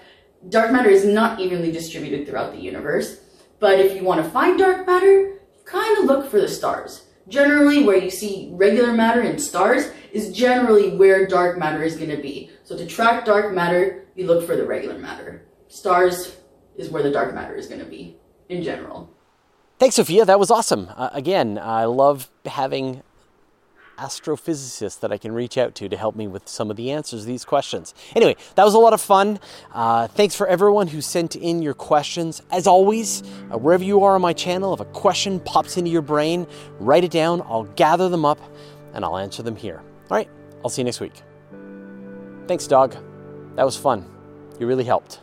dark 0.49 0.73
matter 0.73 0.89
is 0.89 1.05
not 1.05 1.41
evenly 1.41 1.71
distributed 1.71 2.27
throughout 2.27 2.53
the 2.53 2.61
universe, 2.61 3.21
but 3.59 3.79
if 3.79 3.95
you 3.95 4.05
want 4.05 4.25
to 4.25 4.31
find 4.31 4.59
dark 4.59 4.87
matter, 4.87 5.41
kind 5.65 5.99
of 5.99 6.05
look 6.05 6.31
for 6.31 6.41
the 6.41 6.49
stars. 6.49 7.07
Generally, 7.29 7.85
where 7.85 7.99
you 7.99 8.11
see 8.11 8.49
regular 8.53 8.93
matter 8.93 9.23
in 9.23 9.39
stars 9.39 9.91
is 10.13 10.33
generally 10.33 10.97
where 10.97 11.27
dark 11.27 11.59
matter 11.59 11.83
is 11.83 11.97
going 11.97 12.11
to 12.11 12.21
be. 12.21 12.51
So 12.65 12.77
to 12.77 12.87
track 12.87 13.25
dark 13.25 13.55
matter, 13.55 14.07
you 14.17 14.27
look 14.27 14.45
for 14.45 14.57
the 14.57 14.67
regular 14.67 14.99
matter. 14.99 15.47
Stars 15.69 16.37
is 16.77 16.91
where 16.91 17.03
the 17.03 17.11
dark 17.11 17.35
matter 17.35 17.55
is 17.55 17.67
going 17.67 17.81
to 17.81 17.87
be 17.87 18.17
in 18.49 18.63
general. 18.63 19.15
Thanks, 19.79 19.97
Sophia. 19.97 20.25
That 20.25 20.41
was 20.41 20.51
awesome. 20.51 20.91
Uh, 20.97 21.11
again, 21.13 21.59
I 21.59 21.85
love 21.85 22.31
having 22.45 23.03
astrophysicists 24.01 24.99
that 25.01 25.13
I 25.13 25.19
can 25.19 25.33
reach 25.33 25.59
out 25.59 25.75
to 25.77 25.89
to 25.89 25.97
help 25.97 26.17
me 26.17 26.27
with 26.27 26.49
some 26.49 26.71
of 26.71 26.77
the 26.77 26.91
answers 26.91 27.23
to 27.23 27.27
these 27.27 27.45
questions. 27.45 27.95
Anyway, 28.17 28.37
that 28.55 28.65
was 28.65 28.75
a 28.75 28.79
lot 28.79 28.93
of 28.93 29.01
fun. 29.01 29.39
Uh, 29.73 30.09
thanks 30.09 30.35
for 30.35 30.47
everyone 30.47 30.89
who 30.89 31.01
sent 31.01 31.37
in 31.37 31.61
your 31.61 31.75
questions. 31.75 32.43
As 32.51 32.67
always, 32.67 33.23
uh, 33.53 33.59
wherever 33.59 33.85
you 33.85 34.03
are 34.03 34.15
on 34.15 34.23
my 34.23 34.33
channel, 34.33 34.73
if 34.73 34.81
a 34.81 34.87
question 34.87 35.39
pops 35.41 35.77
into 35.77 35.91
your 35.91 36.03
brain, 36.03 36.47
write 36.79 37.05
it 37.05 37.11
down. 37.11 37.43
I'll 37.43 37.65
gather 37.65 38.09
them 38.09 38.25
up 38.25 38.41
and 38.95 39.05
I'll 39.05 39.19
answer 39.19 39.43
them 39.43 39.57
here. 39.57 39.83
All 40.11 40.17
right, 40.17 40.29
I'll 40.65 40.71
see 40.71 40.81
you 40.81 40.87
next 40.87 41.01
week. 41.01 41.23
Thanks, 42.49 42.67
dog. 42.67 42.97
That 43.57 43.65
was 43.65 43.77
fun. 43.77 44.05
You 44.59 44.67
really 44.67 44.85
helped. 44.85 45.21